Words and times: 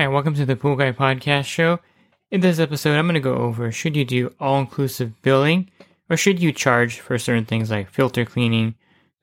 Hi, 0.00 0.08
welcome 0.08 0.32
to 0.36 0.46
the 0.46 0.56
Pool 0.56 0.76
Guy 0.76 0.92
Podcast 0.92 1.44
Show. 1.44 1.78
In 2.30 2.40
this 2.40 2.58
episode, 2.58 2.96
I'm 2.96 3.04
going 3.04 3.16
to 3.16 3.20
go 3.20 3.34
over 3.34 3.70
should 3.70 3.94
you 3.94 4.06
do 4.06 4.34
all 4.40 4.58
inclusive 4.58 5.20
billing 5.20 5.70
or 6.08 6.16
should 6.16 6.40
you 6.40 6.52
charge 6.52 7.00
for 7.00 7.18
certain 7.18 7.44
things 7.44 7.70
like 7.70 7.90
filter 7.90 8.24
cleaning, 8.24 8.76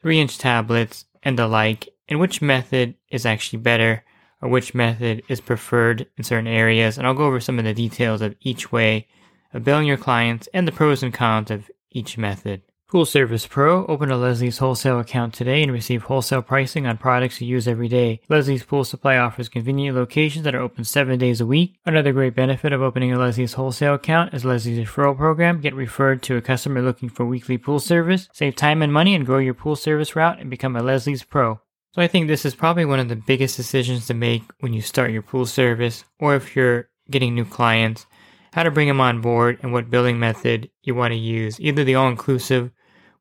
3 0.04 0.20
inch 0.20 0.38
tablets, 0.38 1.06
and 1.24 1.40
the 1.40 1.48
like, 1.48 1.90
and 2.08 2.20
which 2.20 2.44
method 2.44 2.94
is 3.10 3.26
actually 3.26 3.58
better 3.58 4.04
or 4.40 4.50
which 4.50 4.76
method 4.76 5.24
is 5.28 5.42
preferred 5.42 6.06
in 6.16 6.24
certain 6.24 6.46
areas. 6.46 7.00
And 7.00 7.08
I'll 7.08 7.16
go 7.16 7.26
over 7.26 7.40
some 7.40 7.58
of 7.58 7.66
the 7.66 7.74
details 7.74 8.22
of 8.22 8.36
each 8.42 8.72
way 8.72 9.08
of 9.56 9.64
billing 9.64 9.88
your 9.88 9.98
clients 9.98 10.48
and 10.54 10.68
the 10.68 10.72
pros 10.72 11.02
and 11.02 11.12
cons 11.12 11.50
of 11.50 11.72
each 11.90 12.20
method. 12.20 12.62
Pool 12.90 13.04
Service 13.04 13.46
Pro. 13.46 13.86
Open 13.88 14.10
a 14.12 14.16
Leslie's 14.16 14.60
wholesale 14.60 14.98
account 14.98 15.34
today 15.34 15.62
and 15.62 15.74
receive 15.74 16.04
wholesale 16.04 16.42
pricing 16.42 16.88
on 16.88 16.98
products 16.98 17.42
you 17.42 17.48
use 17.48 17.68
every 17.68 17.90
day. 17.90 18.22
Leslie's 18.30 18.64
Pool 18.64 18.86
Supply 18.86 19.18
offers 19.18 19.50
convenient 19.50 19.98
locations 19.98 20.46
that 20.46 20.56
are 20.56 20.62
open 20.62 20.86
seven 20.86 21.20
days 21.20 21.42
a 21.42 21.46
week. 21.46 21.76
Another 21.86 22.14
great 22.14 22.34
benefit 22.34 22.72
of 22.72 22.82
opening 22.82 23.12
a 23.12 23.20
Leslie's 23.20 23.56
wholesale 23.56 23.96
account 23.96 24.34
is 24.34 24.46
Leslie's 24.46 24.80
referral 24.80 25.18
program. 25.18 25.60
Get 25.60 25.74
referred 25.74 26.24
to 26.24 26.38
a 26.38 26.42
customer 26.42 26.82
looking 26.82 27.10
for 27.10 27.26
weekly 27.26 27.58
pool 27.58 27.82
service. 27.82 28.30
Save 28.32 28.56
time 28.56 28.82
and 28.82 28.94
money 28.94 29.14
and 29.14 29.26
grow 29.26 29.40
your 29.40 29.54
pool 29.54 29.76
service 29.76 30.16
route 30.16 30.40
and 30.40 30.50
become 30.50 30.78
a 30.78 30.82
Leslie's 30.82 31.24
Pro. 31.24 31.60
So 31.92 32.02
I 32.02 32.08
think 32.08 32.30
this 32.30 32.46
is 32.46 32.56
probably 32.56 32.86
one 32.86 33.02
of 33.02 33.10
the 33.10 33.18
biggest 33.18 33.58
decisions 33.58 34.08
to 34.08 34.14
make 34.14 34.44
when 34.62 34.72
you 34.72 34.82
start 34.82 35.12
your 35.12 35.24
pool 35.24 35.46
service 35.46 36.06
or 36.22 36.36
if 36.36 36.56
you're 36.56 36.88
getting 37.12 37.36
new 37.36 37.44
clients, 37.44 38.06
how 38.54 38.64
to 38.64 38.72
bring 38.72 38.88
them 38.88 39.02
on 39.02 39.20
board 39.20 39.60
and 39.62 39.74
what 39.74 39.90
billing 39.90 40.20
method 40.20 40.70
you 40.84 40.96
want 40.96 41.12
to 41.12 41.18
use. 41.18 41.60
Either 41.60 41.84
the 41.84 41.96
all 41.96 42.08
inclusive, 42.08 42.72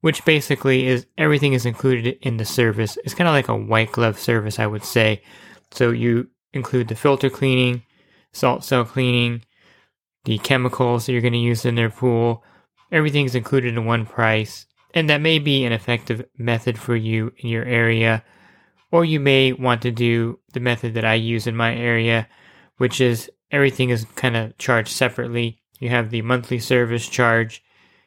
which 0.00 0.24
basically 0.24 0.86
is 0.86 1.06
everything 1.18 1.52
is 1.52 1.66
included 1.66 2.18
in 2.22 2.36
the 2.36 2.44
service. 2.44 2.98
It's 3.04 3.14
kind 3.14 3.28
of 3.28 3.34
like 3.34 3.48
a 3.48 3.56
white 3.56 3.92
glove 3.92 4.18
service, 4.18 4.58
I 4.58 4.66
would 4.66 4.84
say. 4.84 5.22
So 5.70 5.90
you 5.90 6.28
include 6.52 6.88
the 6.88 6.94
filter 6.94 7.30
cleaning, 7.30 7.82
salt 8.32 8.64
cell 8.64 8.84
cleaning, 8.84 9.42
the 10.24 10.38
chemicals 10.38 11.06
that 11.06 11.12
you're 11.12 11.20
going 11.20 11.32
to 11.32 11.38
use 11.38 11.64
in 11.64 11.74
their 11.74 11.90
pool. 11.90 12.44
Everything's 12.92 13.34
included 13.34 13.76
in 13.76 13.84
one 13.84 14.06
price. 14.06 14.66
And 14.94 15.10
that 15.10 15.20
may 15.20 15.38
be 15.38 15.64
an 15.64 15.72
effective 15.72 16.24
method 16.38 16.78
for 16.78 16.96
you 16.96 17.32
in 17.38 17.48
your 17.48 17.64
area 17.64 18.24
or 18.90 19.04
you 19.04 19.20
may 19.20 19.52
want 19.52 19.82
to 19.82 19.90
do 19.90 20.38
the 20.52 20.60
method 20.60 20.94
that 20.94 21.04
I 21.04 21.14
use 21.14 21.46
in 21.46 21.56
my 21.56 21.74
area, 21.74 22.28
which 22.76 23.00
is 23.00 23.30
everything 23.50 23.90
is 23.90 24.06
kind 24.16 24.36
of 24.36 24.56
charged 24.58 24.90
separately. 24.90 25.60
You 25.78 25.90
have 25.90 26.10
the 26.10 26.22
monthly 26.22 26.58
service 26.58 27.08
charge, 27.08 27.62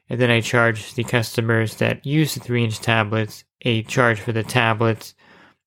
and 0.10 0.20
then 0.20 0.32
I 0.32 0.42
charge 0.42 0.94
the 0.94 1.04
customers 1.04 1.76
that 1.76 2.06
use 2.06 2.34
the 2.34 2.40
3 2.40 2.66
inch 2.66 2.80
tablets 2.80 3.44
a 3.62 3.84
charge 3.84 4.20
for 4.20 4.32
the 4.32 4.44
tablets, 4.44 5.14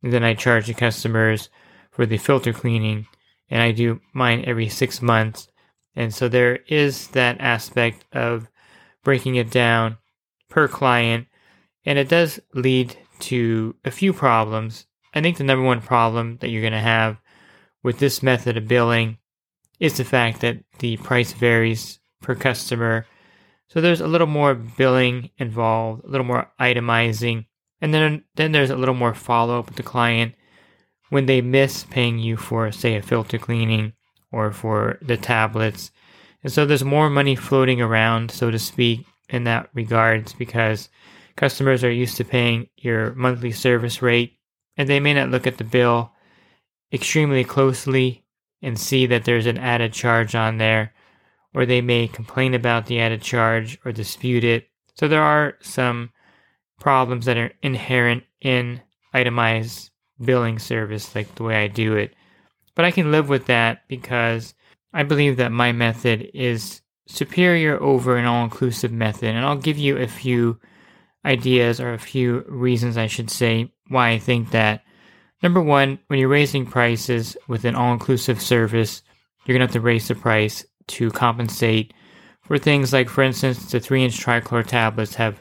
and 0.02 0.12
then 0.12 0.24
I 0.24 0.34
charge 0.34 0.66
the 0.66 0.74
customers 0.74 1.50
for 1.90 2.06
the 2.06 2.16
filter 2.16 2.52
cleaning, 2.52 3.06
and 3.50 3.62
I 3.62 3.72
do 3.72 4.00
mine 4.14 4.44
every 4.46 4.68
six 4.68 5.02
months. 5.02 5.48
And 5.94 6.14
so 6.14 6.28
there 6.28 6.60
is 6.68 7.08
that 7.08 7.40
aspect 7.40 8.06
of 8.12 8.48
breaking 9.04 9.36
it 9.36 9.50
down 9.50 9.98
per 10.48 10.68
client, 10.68 11.26
and 11.84 11.98
it 11.98 12.08
does 12.08 12.40
lead 12.54 12.96
to 13.20 13.76
a 13.84 13.90
few 13.90 14.14
problems 14.14 14.86
I 15.14 15.20
think 15.20 15.36
the 15.36 15.44
number 15.44 15.64
one 15.64 15.80
problem 15.80 16.38
that 16.40 16.48
you're 16.48 16.62
going 16.62 16.72
to 16.72 16.78
have 16.78 17.18
with 17.82 17.98
this 17.98 18.22
method 18.22 18.56
of 18.56 18.68
billing 18.68 19.18
is 19.78 19.96
the 19.96 20.04
fact 20.04 20.40
that 20.40 20.58
the 20.78 20.96
price 20.98 21.32
varies 21.32 21.98
per 22.22 22.34
customer. 22.34 23.06
So 23.72 23.80
there's 23.80 24.02
a 24.02 24.06
little 24.06 24.26
more 24.26 24.54
billing 24.54 25.30
involved, 25.38 26.04
a 26.04 26.08
little 26.08 26.26
more 26.26 26.52
itemizing, 26.60 27.46
and 27.80 27.94
then 27.94 28.24
then 28.34 28.52
there's 28.52 28.68
a 28.68 28.76
little 28.76 28.94
more 28.94 29.14
follow 29.14 29.58
up 29.58 29.66
with 29.66 29.76
the 29.76 29.82
client 29.82 30.34
when 31.08 31.24
they 31.24 31.40
miss 31.40 31.84
paying 31.84 32.18
you 32.18 32.36
for 32.36 32.70
say 32.70 32.96
a 32.96 33.02
filter 33.02 33.38
cleaning 33.38 33.94
or 34.30 34.52
for 34.52 34.98
the 35.00 35.16
tablets. 35.16 35.90
And 36.42 36.52
so 36.52 36.66
there's 36.66 36.84
more 36.84 37.08
money 37.08 37.34
floating 37.34 37.80
around, 37.80 38.30
so 38.30 38.50
to 38.50 38.58
speak, 38.58 39.06
in 39.30 39.44
that 39.44 39.70
regards 39.72 40.34
because 40.34 40.90
customers 41.36 41.82
are 41.82 41.90
used 41.90 42.18
to 42.18 42.24
paying 42.24 42.66
your 42.76 43.14
monthly 43.14 43.52
service 43.52 44.02
rate 44.02 44.34
and 44.76 44.86
they 44.86 45.00
may 45.00 45.14
not 45.14 45.30
look 45.30 45.46
at 45.46 45.56
the 45.56 45.64
bill 45.64 46.12
extremely 46.92 47.42
closely 47.42 48.22
and 48.60 48.78
see 48.78 49.06
that 49.06 49.24
there's 49.24 49.46
an 49.46 49.56
added 49.56 49.94
charge 49.94 50.34
on 50.34 50.58
there, 50.58 50.91
or 51.54 51.66
they 51.66 51.80
may 51.80 52.08
complain 52.08 52.54
about 52.54 52.86
the 52.86 53.00
added 53.00 53.22
charge 53.22 53.78
or 53.84 53.92
dispute 53.92 54.44
it. 54.44 54.68
So 54.94 55.08
there 55.08 55.22
are 55.22 55.54
some 55.60 56.10
problems 56.80 57.26
that 57.26 57.36
are 57.36 57.52
inherent 57.62 58.24
in 58.40 58.80
itemized 59.12 59.90
billing 60.20 60.58
service, 60.58 61.14
like 61.14 61.34
the 61.34 61.42
way 61.42 61.62
I 61.62 61.68
do 61.68 61.96
it. 61.96 62.14
But 62.74 62.84
I 62.84 62.90
can 62.90 63.12
live 63.12 63.28
with 63.28 63.46
that 63.46 63.86
because 63.88 64.54
I 64.92 65.02
believe 65.02 65.36
that 65.36 65.52
my 65.52 65.72
method 65.72 66.30
is 66.34 66.80
superior 67.06 67.80
over 67.82 68.16
an 68.16 68.24
all 68.24 68.44
inclusive 68.44 68.92
method. 68.92 69.34
And 69.34 69.44
I'll 69.44 69.56
give 69.56 69.78
you 69.78 69.98
a 69.98 70.06
few 70.06 70.58
ideas 71.24 71.80
or 71.80 71.92
a 71.92 71.98
few 71.98 72.44
reasons, 72.48 72.96
I 72.96 73.06
should 73.06 73.30
say, 73.30 73.72
why 73.88 74.10
I 74.10 74.18
think 74.18 74.50
that. 74.50 74.82
Number 75.42 75.60
one, 75.60 75.98
when 76.06 76.18
you're 76.18 76.28
raising 76.28 76.66
prices 76.66 77.36
with 77.48 77.64
an 77.64 77.74
all 77.74 77.92
inclusive 77.92 78.40
service, 78.40 79.02
you're 79.44 79.58
going 79.58 79.66
to 79.66 79.72
have 79.72 79.72
to 79.72 79.80
raise 79.80 80.08
the 80.08 80.14
price 80.14 80.64
to 80.88 81.10
compensate 81.10 81.92
for 82.42 82.58
things 82.58 82.92
like, 82.92 83.08
for 83.08 83.22
instance, 83.22 83.70
the 83.70 83.80
3 83.80 84.04
inch 84.04 84.18
trichlor 84.18 84.66
tablets 84.66 85.14
have 85.14 85.40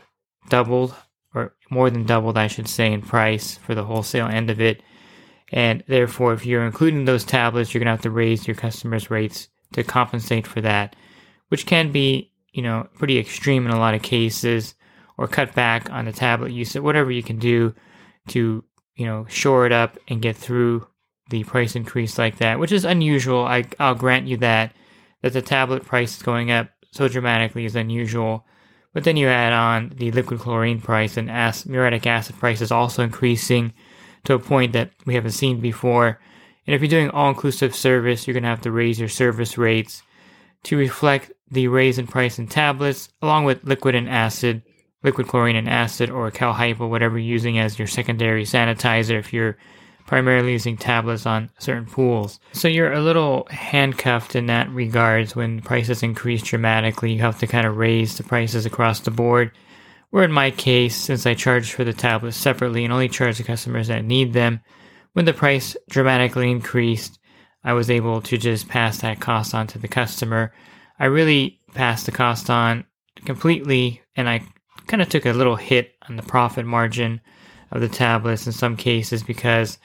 doubled, 0.49 0.95
or 1.33 1.55
more 1.69 1.89
than 1.89 2.05
doubled, 2.05 2.37
I 2.37 2.47
should 2.47 2.67
say, 2.67 2.91
in 2.91 3.01
price 3.01 3.57
for 3.57 3.73
the 3.73 3.85
wholesale 3.85 4.27
end 4.27 4.49
of 4.49 4.61
it. 4.61 4.83
And 5.51 5.83
therefore, 5.87 6.33
if 6.33 6.45
you're 6.45 6.65
including 6.65 7.05
those 7.05 7.25
tablets, 7.25 7.73
you're 7.73 7.79
going 7.79 7.87
to 7.87 7.91
have 7.91 8.01
to 8.01 8.11
raise 8.11 8.47
your 8.47 8.55
customers' 8.55 9.09
rates 9.09 9.49
to 9.73 9.83
compensate 9.83 10.47
for 10.47 10.61
that, 10.61 10.95
which 11.49 11.65
can 11.65 11.91
be, 11.91 12.31
you 12.51 12.61
know, 12.61 12.87
pretty 12.95 13.17
extreme 13.17 13.65
in 13.65 13.71
a 13.71 13.79
lot 13.79 13.93
of 13.93 14.01
cases, 14.01 14.75
or 15.17 15.27
cut 15.27 15.53
back 15.53 15.89
on 15.91 16.05
the 16.05 16.11
tablet 16.11 16.51
usage, 16.51 16.81
whatever 16.81 17.11
you 17.11 17.23
can 17.23 17.37
do 17.37 17.73
to 18.27 18.63
you 18.95 19.05
know 19.05 19.25
shore 19.29 19.65
it 19.65 19.71
up 19.71 19.97
and 20.07 20.21
get 20.21 20.35
through 20.35 20.87
the 21.29 21.43
price 21.43 21.75
increase 21.75 22.17
like 22.17 22.37
that, 22.37 22.59
which 22.59 22.71
is 22.71 22.85
unusual. 22.85 23.45
I 23.45 23.65
I'll 23.79 23.95
grant 23.95 24.27
you 24.27 24.37
that 24.37 24.75
that 25.21 25.33
the 25.33 25.41
tablet 25.41 25.85
price 25.85 26.17
is 26.17 26.23
going 26.23 26.51
up 26.51 26.69
so 26.91 27.07
dramatically 27.07 27.65
is 27.65 27.75
unusual. 27.75 28.45
But 28.93 29.05
then 29.05 29.15
you 29.15 29.27
add 29.27 29.53
on 29.53 29.93
the 29.95 30.11
liquid 30.11 30.41
chlorine 30.41 30.81
price 30.81 31.15
and 31.17 31.31
as- 31.31 31.65
muriatic 31.65 32.05
acid 32.05 32.37
price 32.37 32.61
is 32.61 32.71
also 32.71 33.03
increasing 33.03 33.73
to 34.25 34.33
a 34.33 34.39
point 34.39 34.73
that 34.73 34.91
we 35.05 35.15
haven't 35.15 35.31
seen 35.31 35.61
before. 35.61 36.19
And 36.67 36.75
if 36.75 36.81
you're 36.81 36.89
doing 36.89 37.09
all 37.09 37.29
inclusive 37.29 37.75
service, 37.75 38.27
you're 38.27 38.33
going 38.33 38.43
to 38.43 38.49
have 38.49 38.61
to 38.61 38.71
raise 38.71 38.99
your 38.99 39.09
service 39.09 39.57
rates 39.57 40.03
to 40.63 40.77
reflect 40.77 41.31
the 41.49 41.67
raise 41.67 41.97
in 41.97 42.07
price 42.07 42.37
in 42.37 42.47
tablets, 42.47 43.09
along 43.21 43.45
with 43.45 43.63
liquid 43.63 43.95
and 43.95 44.09
acid 44.09 44.61
liquid 45.03 45.27
chlorine 45.27 45.55
and 45.55 45.69
acid 45.69 46.09
or 46.09 46.29
cal 46.31 46.53
hypo, 46.53 46.87
whatever 46.87 47.17
you're 47.17 47.33
using 47.33 47.57
as 47.57 47.79
your 47.79 47.87
secondary 47.87 48.43
sanitizer 48.43 49.17
if 49.17 49.33
you're 49.33 49.57
primarily 50.11 50.51
using 50.51 50.75
tablets 50.75 51.25
on 51.25 51.49
certain 51.57 51.85
pools. 51.85 52.41
So 52.51 52.67
you're 52.67 52.91
a 52.91 52.99
little 52.99 53.47
handcuffed 53.49 54.35
in 54.35 54.47
that 54.47 54.69
regards 54.69 55.37
when 55.37 55.61
prices 55.61 56.03
increase 56.03 56.43
dramatically. 56.43 57.13
You 57.13 57.21
have 57.21 57.39
to 57.39 57.47
kind 57.47 57.65
of 57.65 57.77
raise 57.77 58.17
the 58.17 58.23
prices 58.23 58.65
across 58.65 58.99
the 58.99 59.09
board. 59.09 59.51
Or 60.11 60.25
in 60.25 60.31
my 60.33 60.51
case, 60.51 60.97
since 60.97 61.25
I 61.25 61.33
charge 61.33 61.71
for 61.71 61.85
the 61.85 61.93
tablets 61.93 62.35
separately 62.35 62.83
and 62.83 62.91
only 62.91 63.07
charge 63.07 63.37
the 63.37 63.45
customers 63.45 63.87
that 63.87 64.03
need 64.03 64.33
them, 64.33 64.59
when 65.13 65.23
the 65.23 65.31
price 65.31 65.77
dramatically 65.89 66.51
increased, 66.51 67.17
I 67.63 67.71
was 67.71 67.89
able 67.89 68.21
to 68.23 68.37
just 68.37 68.67
pass 68.67 68.97
that 68.97 69.21
cost 69.21 69.55
on 69.55 69.65
to 69.67 69.79
the 69.79 69.87
customer. 69.87 70.51
I 70.99 71.05
really 71.05 71.57
passed 71.73 72.05
the 72.05 72.11
cost 72.11 72.49
on 72.49 72.83
completely 73.23 74.01
and 74.17 74.27
I 74.27 74.43
kind 74.87 75.01
of 75.01 75.07
took 75.07 75.25
a 75.25 75.31
little 75.31 75.55
hit 75.55 75.93
on 76.09 76.17
the 76.17 76.23
profit 76.23 76.65
margin 76.65 77.21
of 77.71 77.79
the 77.79 77.87
tablets 77.87 78.45
in 78.45 78.51
some 78.51 78.75
cases 78.75 79.23
because 79.23 79.77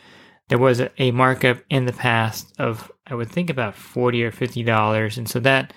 there 0.48 0.58
was 0.58 0.80
a, 0.98 1.10
markup 1.10 1.58
in 1.70 1.86
the 1.86 1.92
past 1.92 2.54
of 2.58 2.90
I 3.06 3.14
would 3.14 3.30
think 3.30 3.50
about 3.50 3.74
forty 3.74 4.22
or 4.22 4.30
fifty 4.30 4.62
dollars, 4.62 5.18
and 5.18 5.28
so 5.28 5.40
that 5.40 5.72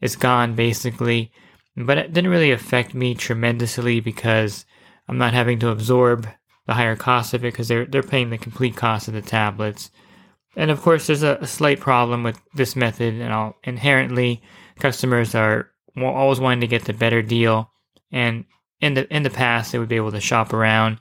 is 0.00 0.16
gone 0.16 0.54
basically. 0.54 1.32
But 1.76 1.98
it 1.98 2.12
didn't 2.12 2.30
really 2.30 2.50
affect 2.50 2.94
me 2.94 3.14
tremendously 3.14 4.00
because 4.00 4.66
I'm 5.08 5.18
not 5.18 5.32
having 5.32 5.58
to 5.60 5.70
absorb 5.70 6.28
the 6.66 6.74
higher 6.74 6.96
cost 6.96 7.32
of 7.34 7.44
it 7.44 7.52
because 7.52 7.68
they're 7.68 7.86
they're 7.86 8.02
paying 8.02 8.30
the 8.30 8.38
complete 8.38 8.76
cost 8.76 9.08
of 9.08 9.14
the 9.14 9.22
tablets. 9.22 9.90
And 10.54 10.70
of 10.70 10.82
course, 10.82 11.06
there's 11.06 11.22
a, 11.22 11.38
a 11.40 11.46
slight 11.46 11.80
problem 11.80 12.22
with 12.22 12.38
this 12.54 12.76
method, 12.76 13.14
and 13.14 13.32
all 13.32 13.56
inherently, 13.64 14.42
customers 14.78 15.34
are 15.34 15.70
always 15.96 16.40
wanting 16.40 16.60
to 16.60 16.66
get 16.66 16.84
the 16.84 16.92
better 16.92 17.22
deal. 17.22 17.70
And 18.10 18.44
in 18.80 18.94
the 18.94 19.12
in 19.14 19.22
the 19.22 19.30
past, 19.30 19.72
they 19.72 19.78
would 19.78 19.88
be 19.88 19.96
able 19.96 20.12
to 20.12 20.20
shop 20.20 20.52
around 20.52 20.98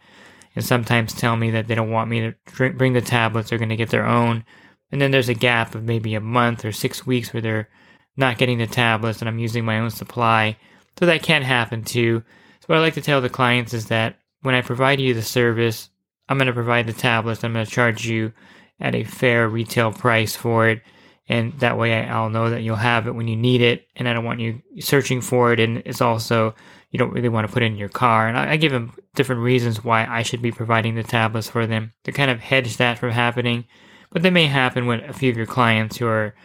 and 0.55 0.65
sometimes 0.65 1.13
tell 1.13 1.35
me 1.35 1.51
that 1.51 1.67
they 1.67 1.75
don't 1.75 1.91
want 1.91 2.09
me 2.09 2.33
to 2.47 2.71
bring 2.71 2.93
the 2.93 3.01
tablets; 3.01 3.49
they're 3.49 3.59
going 3.59 3.69
to 3.69 3.75
get 3.75 3.89
their 3.89 4.05
own. 4.05 4.43
And 4.91 5.01
then 5.01 5.11
there's 5.11 5.29
a 5.29 5.33
gap 5.33 5.73
of 5.75 5.83
maybe 5.83 6.15
a 6.15 6.21
month 6.21 6.65
or 6.65 6.71
six 6.71 7.05
weeks 7.05 7.33
where 7.33 7.41
they're 7.41 7.69
not 8.17 8.37
getting 8.37 8.57
the 8.57 8.67
tablets, 8.67 9.19
and 9.19 9.29
I'm 9.29 9.39
using 9.39 9.63
my 9.63 9.79
own 9.79 9.89
supply. 9.89 10.57
So 10.99 11.05
that 11.05 11.23
can 11.23 11.41
happen 11.41 11.83
too. 11.83 12.23
So 12.59 12.65
what 12.67 12.77
I 12.77 12.81
like 12.81 12.95
to 12.95 13.01
tell 13.01 13.21
the 13.21 13.29
clients 13.29 13.73
is 13.73 13.87
that 13.87 14.17
when 14.41 14.55
I 14.55 14.61
provide 14.61 14.99
you 14.99 15.13
the 15.13 15.21
service, 15.21 15.89
I'm 16.27 16.37
going 16.37 16.47
to 16.47 16.53
provide 16.53 16.87
the 16.87 16.93
tablets. 16.93 17.43
I'm 17.43 17.53
going 17.53 17.65
to 17.65 17.71
charge 17.71 18.05
you 18.05 18.33
at 18.79 18.95
a 18.95 19.03
fair 19.03 19.47
retail 19.47 19.91
price 19.91 20.35
for 20.35 20.67
it. 20.67 20.81
And 21.29 21.57
that 21.59 21.77
way 21.77 21.93
I'll 21.93 22.29
know 22.29 22.49
that 22.49 22.61
you'll 22.61 22.75
have 22.75 23.07
it 23.07 23.15
when 23.15 23.27
you 23.27 23.35
need 23.35 23.61
it. 23.61 23.87
And 23.95 24.07
I 24.07 24.13
don't 24.13 24.25
want 24.25 24.39
you 24.39 24.61
searching 24.79 25.21
for 25.21 25.53
it. 25.53 25.59
And 25.59 25.83
it's 25.85 26.01
also, 26.01 26.55
you 26.91 26.99
don't 26.99 27.13
really 27.13 27.29
want 27.29 27.47
to 27.47 27.53
put 27.53 27.63
it 27.63 27.67
in 27.67 27.77
your 27.77 27.89
car. 27.89 28.27
And 28.27 28.37
I, 28.37 28.51
I 28.51 28.57
give 28.57 28.71
them 28.71 28.93
different 29.15 29.41
reasons 29.41 29.83
why 29.83 30.05
I 30.05 30.21
should 30.21 30.41
be 30.41 30.51
providing 30.51 30.95
the 30.95 31.03
tablets 31.03 31.49
for 31.49 31.65
them 31.65 31.93
to 32.03 32.11
kind 32.11 32.29
of 32.29 32.39
hedge 32.39 32.77
that 32.77 32.99
from 32.99 33.11
happening. 33.11 33.65
But 34.11 34.23
that 34.23 34.31
may 34.31 34.45
happen 34.47 34.85
with 34.85 35.09
a 35.09 35.13
few 35.13 35.31
of 35.31 35.37
your 35.37 35.45
clients 35.45 35.97
who 35.97 36.07
are 36.07 36.35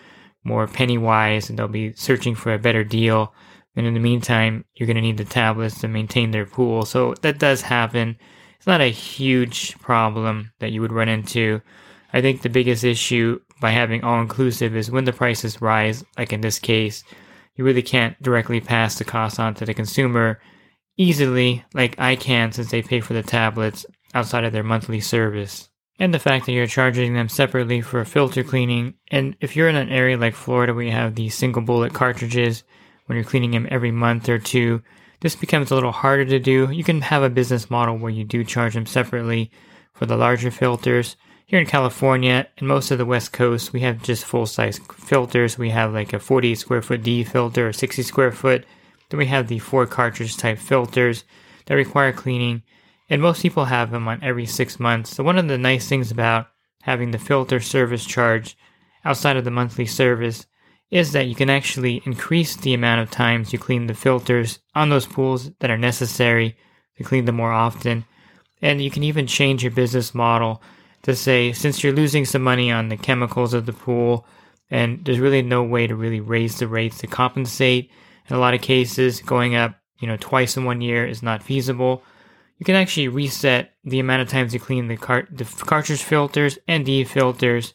more 0.45 0.69
penny 0.69 0.97
wise 0.97 1.51
and 1.51 1.59
they'll 1.59 1.69
be 1.69 1.93
searching 1.95 2.37
for 2.37 2.55
a 2.55 2.59
better 2.59 2.85
deal. 2.85 3.35
And 3.75 3.87
in 3.87 3.95
the 3.95 4.01
meantime, 4.01 4.65
you're 4.75 4.87
going 4.87 4.97
to 4.97 5.03
need 5.03 5.19
the 5.19 5.25
tablets 5.25 5.81
to 5.81 5.89
maintain 5.89 6.31
their 6.31 6.47
pool. 6.47 6.87
So 6.87 7.15
that 7.23 7.39
does 7.39 7.61
happen. 7.63 8.17
It's 8.57 8.67
not 8.67 8.81
a 8.81 8.87
huge 8.87 9.77
problem 9.81 10.53
that 10.61 10.71
you 10.71 10.81
would 10.81 10.93
run 10.93 11.09
into. 11.09 11.61
I 12.13 12.21
think 12.21 12.41
the 12.41 12.49
biggest 12.49 12.85
issue 12.85 13.41
by 13.61 13.71
having 13.71 14.05
all 14.05 14.21
inclusive 14.21 14.77
is 14.77 14.91
when 14.91 15.05
the 15.05 15.13
prices 15.13 15.61
rise, 15.61 16.05
like 16.17 16.33
in 16.33 16.41
this 16.41 16.59
case, 16.59 17.03
you 17.57 17.65
really 17.65 17.83
can't 17.83 18.21
directly 18.23 18.61
pass 18.61 18.97
the 18.97 19.05
cost 19.05 19.41
on 19.41 19.55
to 19.55 19.67
the 19.67 19.75
consumer 19.75 20.41
easily, 20.97 21.65
like 21.75 21.99
I 21.99 22.17
can 22.17 22.53
since 22.53 22.71
they 22.71 22.83
pay 22.83 23.01
for 23.01 23.15
the 23.15 23.23
tablets 23.23 23.87
outside 24.15 24.45
of 24.45 24.53
their 24.53 24.63
monthly 24.63 25.01
service. 25.01 25.69
And 25.99 26.13
the 26.13 26.19
fact 26.19 26.47
that 26.47 26.53
you're 26.53 26.67
charging 26.67 27.15
them 27.15 27.29
separately 27.29 27.81
for 27.81 28.05
filter 28.05 28.45
cleaning. 28.45 28.95
And 29.11 29.35
if 29.41 29.57
you're 29.57 29.69
in 29.69 29.77
an 29.77 29.89
area 29.89 30.19
like 30.19 30.35
Florida 30.35 30.75
where 30.75 30.85
you 30.85 30.93
have 30.93 31.15
these 31.15 31.35
single 31.35 31.63
bullet 31.63 31.95
cartridges, 31.95 32.65
when 33.07 33.17
you're 33.17 33.25
cleaning 33.25 33.53
them 33.53 33.67
every 33.71 33.91
month 33.91 34.29
or 34.29 34.39
two, 34.39 34.83
this 35.21 35.35
becomes 35.35 35.71
a 35.71 35.75
little 35.75 35.93
harder 35.93 36.27
to 36.27 36.39
do. 36.39 36.71
You 36.71 36.85
can 36.85 37.01
have 37.01 37.23
a 37.23 37.31
business 37.31 37.71
model 37.71 37.97
where 37.97 38.11
you 38.11 38.25
do 38.25 38.45
charge 38.45 38.75
them 38.75 38.85
separately 38.85 39.51
for 39.95 40.05
the 40.05 40.17
larger 40.17 40.51
filters. 40.51 41.17
Here 41.49 41.61
in 41.61 41.67
California 41.67 42.49
and 42.59 42.67
most 42.67 42.91
of 42.91 42.99
the 42.99 43.07
West 43.07 43.33
Coast, 43.33 43.73
we 43.73 43.79
have 43.83 44.03
just 44.03 44.25
full 44.25 44.47
size 44.47 44.81
filters. 44.97 45.57
We 45.57 45.71
have 45.71 45.95
like 45.95 46.13
a 46.13 46.19
40 46.19 46.57
square 46.57 46.83
foot 46.83 47.05
D 47.05 47.23
filter 47.23 47.69
or 47.69 47.73
60 47.73 48.03
square 48.03 48.33
foot. 48.33 48.65
Then 49.09 49.19
we 49.19 49.27
have 49.27 49.47
the 49.47 49.61
four 49.61 49.87
cartridge 49.87 50.37
type 50.37 50.59
filters 50.59 51.23
that 51.67 51.77
require 51.77 52.13
cleaning. 52.13 52.65
And 53.09 53.23
most 53.23 53.43
people 53.43 53.67
have 53.67 53.93
them 53.93 54.09
on 54.09 54.25
every 54.25 54.45
six 54.45 54.81
months. 54.81 55.15
So, 55.15 55.23
one 55.23 55.39
of 55.39 55.47
the 55.47 55.57
nice 55.57 55.89
things 55.89 56.11
about 56.11 56.49
having 56.83 57.13
the 57.13 57.19
filter 57.19 57.61
service 57.61 58.05
charge 58.05 58.57
outside 59.05 59.37
of 59.37 59.45
the 59.45 59.53
monthly 59.53 59.87
service 59.87 60.47
is 60.91 61.13
that 61.13 61.29
you 61.29 61.37
can 61.37 61.49
actually 61.49 62.03
increase 62.05 62.57
the 62.57 62.75
amount 62.75 63.03
of 63.03 63.11
times 63.13 63.53
you 63.53 63.59
clean 63.61 63.87
the 63.87 63.95
filters 63.95 64.59
on 64.75 64.89
those 64.89 65.07
pools 65.07 65.53
that 65.61 65.71
are 65.71 65.79
necessary 65.79 66.57
to 66.97 67.05
clean 67.05 67.25
them 67.25 67.37
more 67.37 67.53
often. 67.53 68.05
And 68.61 68.83
you 68.83 68.91
can 68.91 69.05
even 69.05 69.29
change 69.29 69.63
your 69.63 69.71
business 69.71 70.13
model 70.13 70.61
to 71.07 71.15
say, 71.15 71.53
since 71.53 71.85
you're 71.85 71.93
losing 71.93 72.25
some 72.25 72.43
money 72.43 72.73
on 72.73 72.89
the 72.89 72.97
chemicals 72.97 73.55
of 73.55 73.65
the 73.65 73.73
pool, 73.73 74.27
and 74.69 75.05
there's 75.05 75.21
really 75.21 75.41
no 75.41 75.63
way 75.63 75.87
to 75.87 75.95
really 75.95 76.19
raise 76.19 76.59
the 76.59 76.67
rates 76.67 76.99
to 76.99 77.07
compensate. 77.07 77.93
In 78.29 78.35
a 78.35 78.41
lot 78.41 78.55
of 78.55 78.61
cases, 78.61 79.21
going 79.21 79.55
up, 79.55 79.77
you 80.01 80.09
know, 80.09 80.17
twice 80.19 80.57
in 80.57 80.65
one 80.65 80.81
year 80.81 81.07
is 81.07 81.23
not 81.23 81.45
feasible. 81.45 82.03
You 82.59 82.67
can 82.67 82.75
actually 82.75 83.07
reset 83.07 83.71
the 83.85 84.01
amount 84.01 84.23
of 84.23 84.29
times 84.29 84.53
you 84.53 84.59
clean 84.59 84.89
the, 84.89 84.97
cart- 84.97 85.29
the 85.31 85.45
cartridge 85.45 86.03
filters 86.03 86.59
and 86.67 86.85
the 86.85 87.05
filters 87.05 87.73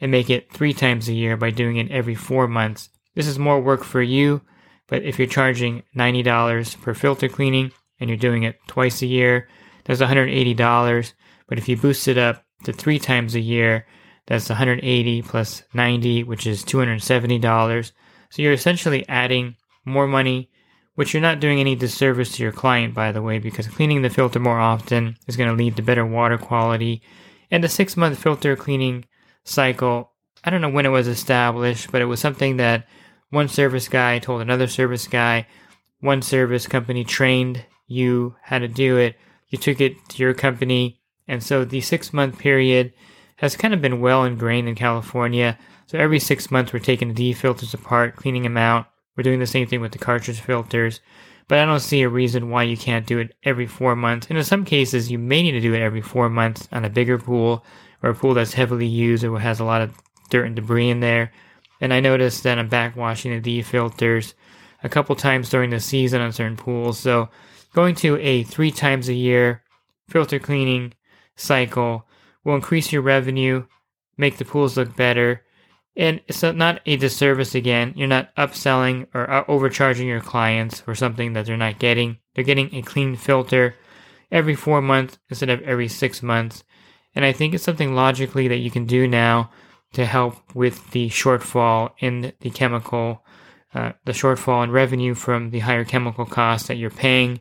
and 0.00 0.12
make 0.12 0.30
it 0.30 0.52
three 0.52 0.72
times 0.72 1.08
a 1.08 1.14
year 1.14 1.36
by 1.36 1.50
doing 1.50 1.78
it 1.78 1.90
every 1.90 2.14
four 2.14 2.46
months. 2.46 2.90
This 3.16 3.26
is 3.26 3.40
more 3.40 3.60
work 3.60 3.82
for 3.82 4.02
you, 4.02 4.40
but 4.86 5.02
if 5.02 5.18
you're 5.18 5.26
charging 5.26 5.82
$90 5.96 6.80
per 6.80 6.94
filter 6.94 7.28
cleaning 7.28 7.72
and 7.98 8.08
you're 8.08 8.16
doing 8.16 8.44
it 8.44 8.56
twice 8.68 9.02
a 9.02 9.06
year, 9.06 9.48
that's 9.84 10.00
$180. 10.00 11.12
But 11.48 11.58
if 11.58 11.68
you 11.68 11.76
boost 11.76 12.06
it 12.06 12.18
up 12.18 12.44
to 12.64 12.72
three 12.72 12.98
times 12.98 13.34
a 13.34 13.40
year, 13.40 13.86
that's 14.26 14.48
180 14.48 15.22
plus 15.22 15.62
90, 15.72 16.24
which 16.24 16.46
is 16.46 16.64
$270. 16.64 17.92
So 18.30 18.42
you're 18.42 18.52
essentially 18.52 19.08
adding 19.08 19.56
more 19.84 20.06
money, 20.06 20.50
which 20.94 21.14
you're 21.14 21.22
not 21.22 21.40
doing 21.40 21.60
any 21.60 21.74
disservice 21.74 22.32
to 22.32 22.42
your 22.42 22.52
client, 22.52 22.94
by 22.94 23.12
the 23.12 23.22
way, 23.22 23.38
because 23.38 23.66
cleaning 23.68 24.02
the 24.02 24.10
filter 24.10 24.38
more 24.38 24.60
often 24.60 25.16
is 25.26 25.36
going 25.36 25.48
to 25.48 25.56
lead 25.56 25.76
to 25.76 25.82
better 25.82 26.04
water 26.04 26.36
quality. 26.36 27.02
And 27.50 27.64
the 27.64 27.68
six 27.68 27.96
month 27.96 28.18
filter 28.18 28.54
cleaning 28.54 29.06
cycle, 29.44 30.12
I 30.44 30.50
don't 30.50 30.60
know 30.60 30.68
when 30.68 30.86
it 30.86 30.90
was 30.90 31.08
established, 31.08 31.90
but 31.90 32.02
it 32.02 32.06
was 32.06 32.20
something 32.20 32.58
that 32.58 32.86
one 33.30 33.48
service 33.48 33.88
guy 33.88 34.18
told 34.18 34.40
another 34.40 34.66
service 34.66 35.06
guy. 35.06 35.46
One 36.00 36.22
service 36.22 36.66
company 36.66 37.04
trained 37.04 37.64
you 37.86 38.36
how 38.42 38.58
to 38.58 38.68
do 38.68 38.96
it. 38.96 39.16
You 39.48 39.58
took 39.58 39.80
it 39.80 39.96
to 40.10 40.22
your 40.22 40.34
company. 40.34 40.97
And 41.28 41.42
so 41.42 41.64
the 41.64 41.80
six 41.80 42.12
month 42.12 42.38
period 42.38 42.92
has 43.36 43.56
kind 43.56 43.72
of 43.72 43.80
been 43.80 44.00
well 44.00 44.24
ingrained 44.24 44.68
in 44.68 44.74
California. 44.74 45.58
So 45.86 45.98
every 45.98 46.18
six 46.18 46.50
months, 46.50 46.72
we're 46.72 46.80
taking 46.80 47.08
the 47.08 47.14
D 47.14 47.32
filters 47.32 47.74
apart, 47.74 48.16
cleaning 48.16 48.42
them 48.42 48.56
out. 48.56 48.86
We're 49.16 49.22
doing 49.22 49.38
the 49.38 49.46
same 49.46 49.66
thing 49.66 49.80
with 49.80 49.92
the 49.92 49.98
cartridge 49.98 50.40
filters. 50.40 51.00
But 51.46 51.58
I 51.58 51.64
don't 51.64 51.80
see 51.80 52.02
a 52.02 52.08
reason 52.08 52.50
why 52.50 52.64
you 52.64 52.76
can't 52.76 53.06
do 53.06 53.18
it 53.18 53.34
every 53.42 53.66
four 53.66 53.96
months. 53.96 54.26
And 54.28 54.36
in 54.36 54.44
some 54.44 54.64
cases, 54.64 55.10
you 55.10 55.18
may 55.18 55.42
need 55.42 55.52
to 55.52 55.60
do 55.60 55.72
it 55.72 55.80
every 55.80 56.02
four 56.02 56.28
months 56.28 56.68
on 56.72 56.84
a 56.84 56.90
bigger 56.90 57.18
pool 57.18 57.64
or 58.02 58.10
a 58.10 58.14
pool 58.14 58.34
that's 58.34 58.52
heavily 58.52 58.86
used 58.86 59.24
or 59.24 59.38
has 59.38 59.60
a 59.60 59.64
lot 59.64 59.80
of 59.80 59.94
dirt 60.30 60.46
and 60.46 60.56
debris 60.56 60.90
in 60.90 61.00
there. 61.00 61.32
And 61.80 61.94
I 61.94 62.00
noticed 62.00 62.42
that 62.42 62.58
I'm 62.58 62.68
backwashing 62.68 63.34
the 63.34 63.40
D 63.40 63.62
filters 63.62 64.34
a 64.82 64.88
couple 64.88 65.16
times 65.16 65.48
during 65.48 65.70
the 65.70 65.80
season 65.80 66.20
on 66.20 66.32
certain 66.32 66.56
pools. 66.56 66.98
So 66.98 67.30
going 67.72 67.94
to 67.96 68.18
a 68.18 68.42
three 68.42 68.70
times 68.70 69.08
a 69.08 69.14
year 69.14 69.62
filter 70.08 70.38
cleaning 70.38 70.94
cycle 71.38 72.06
will 72.44 72.54
increase 72.54 72.92
your 72.92 73.02
revenue, 73.02 73.66
make 74.16 74.36
the 74.38 74.44
pools 74.44 74.76
look 74.76 74.96
better, 74.96 75.44
and 75.96 76.20
it's 76.28 76.42
not 76.42 76.80
a 76.86 76.96
disservice 76.96 77.56
again. 77.56 77.92
You're 77.96 78.06
not 78.06 78.34
upselling 78.36 79.08
or 79.14 79.28
uh, 79.28 79.44
overcharging 79.48 80.06
your 80.06 80.20
clients 80.20 80.80
for 80.80 80.94
something 80.94 81.32
that 81.32 81.46
they're 81.46 81.56
not 81.56 81.80
getting. 81.80 82.18
They're 82.34 82.44
getting 82.44 82.72
a 82.72 82.82
clean 82.82 83.16
filter 83.16 83.74
every 84.30 84.54
four 84.54 84.80
months 84.80 85.18
instead 85.28 85.50
of 85.50 85.60
every 85.62 85.88
six 85.88 86.22
months. 86.22 86.62
And 87.16 87.24
I 87.24 87.32
think 87.32 87.52
it's 87.52 87.64
something 87.64 87.96
logically 87.96 88.46
that 88.46 88.58
you 88.58 88.70
can 88.70 88.86
do 88.86 89.08
now 89.08 89.50
to 89.94 90.04
help 90.04 90.54
with 90.54 90.90
the 90.92 91.08
shortfall 91.08 91.90
in 91.98 92.32
the 92.40 92.50
chemical, 92.50 93.24
uh, 93.74 93.92
the 94.04 94.12
shortfall 94.12 94.62
in 94.62 94.70
revenue 94.70 95.14
from 95.14 95.50
the 95.50 95.60
higher 95.60 95.84
chemical 95.84 96.26
costs 96.26 96.68
that 96.68 96.76
you're 96.76 96.90
paying. 96.90 97.40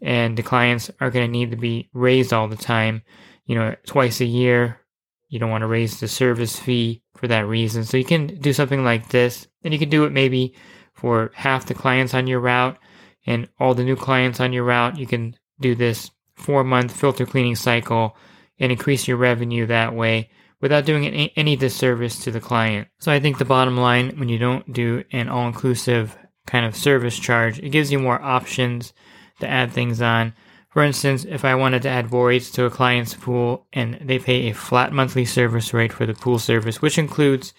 And 0.00 0.36
the 0.36 0.42
clients 0.42 0.90
are 1.00 1.10
going 1.10 1.26
to 1.26 1.32
need 1.32 1.50
to 1.50 1.56
be 1.56 1.88
raised 1.92 2.32
all 2.32 2.48
the 2.48 2.56
time, 2.56 3.02
you 3.46 3.54
know, 3.54 3.74
twice 3.86 4.20
a 4.20 4.26
year. 4.26 4.80
You 5.28 5.38
don't 5.38 5.50
want 5.50 5.62
to 5.62 5.68
raise 5.68 6.00
the 6.00 6.08
service 6.08 6.58
fee 6.58 7.02
for 7.16 7.28
that 7.28 7.46
reason. 7.46 7.84
So 7.84 7.96
you 7.96 8.04
can 8.04 8.26
do 8.40 8.52
something 8.52 8.84
like 8.84 9.08
this, 9.08 9.46
and 9.62 9.72
you 9.72 9.78
can 9.78 9.88
do 9.88 10.04
it 10.04 10.12
maybe 10.12 10.54
for 10.92 11.30
half 11.34 11.66
the 11.66 11.74
clients 11.74 12.14
on 12.14 12.26
your 12.26 12.40
route 12.40 12.78
and 13.26 13.48
all 13.58 13.74
the 13.74 13.84
new 13.84 13.96
clients 13.96 14.40
on 14.40 14.52
your 14.52 14.64
route. 14.64 14.98
You 14.98 15.06
can 15.06 15.36
do 15.60 15.74
this 15.74 16.10
four 16.34 16.64
month 16.64 16.94
filter 16.94 17.26
cleaning 17.26 17.56
cycle 17.56 18.16
and 18.58 18.70
increase 18.70 19.08
your 19.08 19.16
revenue 19.16 19.66
that 19.66 19.94
way 19.94 20.30
without 20.60 20.86
doing 20.86 21.30
any, 21.36 21.56
disservice 21.56 22.22
to 22.24 22.30
the 22.30 22.40
client. 22.40 22.88
So 22.98 23.12
I 23.12 23.20
think 23.20 23.38
the 23.38 23.44
bottom 23.44 23.76
line, 23.76 24.18
when 24.18 24.28
you 24.28 24.38
don't 24.38 24.72
do 24.72 25.04
an 25.12 25.28
all 25.28 25.46
inclusive 25.46 26.16
kind 26.46 26.64
of 26.64 26.76
service 26.76 27.18
charge, 27.18 27.58
it 27.58 27.70
gives 27.70 27.92
you 27.92 27.98
more 27.98 28.20
options 28.22 28.92
to 29.40 29.48
add 29.48 29.72
things 29.72 30.00
on. 30.00 30.34
For 30.70 30.82
instance, 30.82 31.24
if 31.24 31.44
I 31.44 31.54
wanted 31.54 31.82
to 31.82 31.88
add 31.88 32.08
voids 32.08 32.50
to 32.52 32.64
a 32.64 32.70
client's 32.70 33.14
pool 33.14 33.66
and 33.72 33.98
they 34.02 34.18
pay 34.18 34.48
a 34.48 34.54
flat 34.54 34.92
monthly 34.92 35.24
service 35.24 35.72
rate 35.72 35.92
for 35.92 36.04
the 36.04 36.14
pool 36.14 36.38
service, 36.38 36.82
which 36.82 36.98
includes 36.98 37.54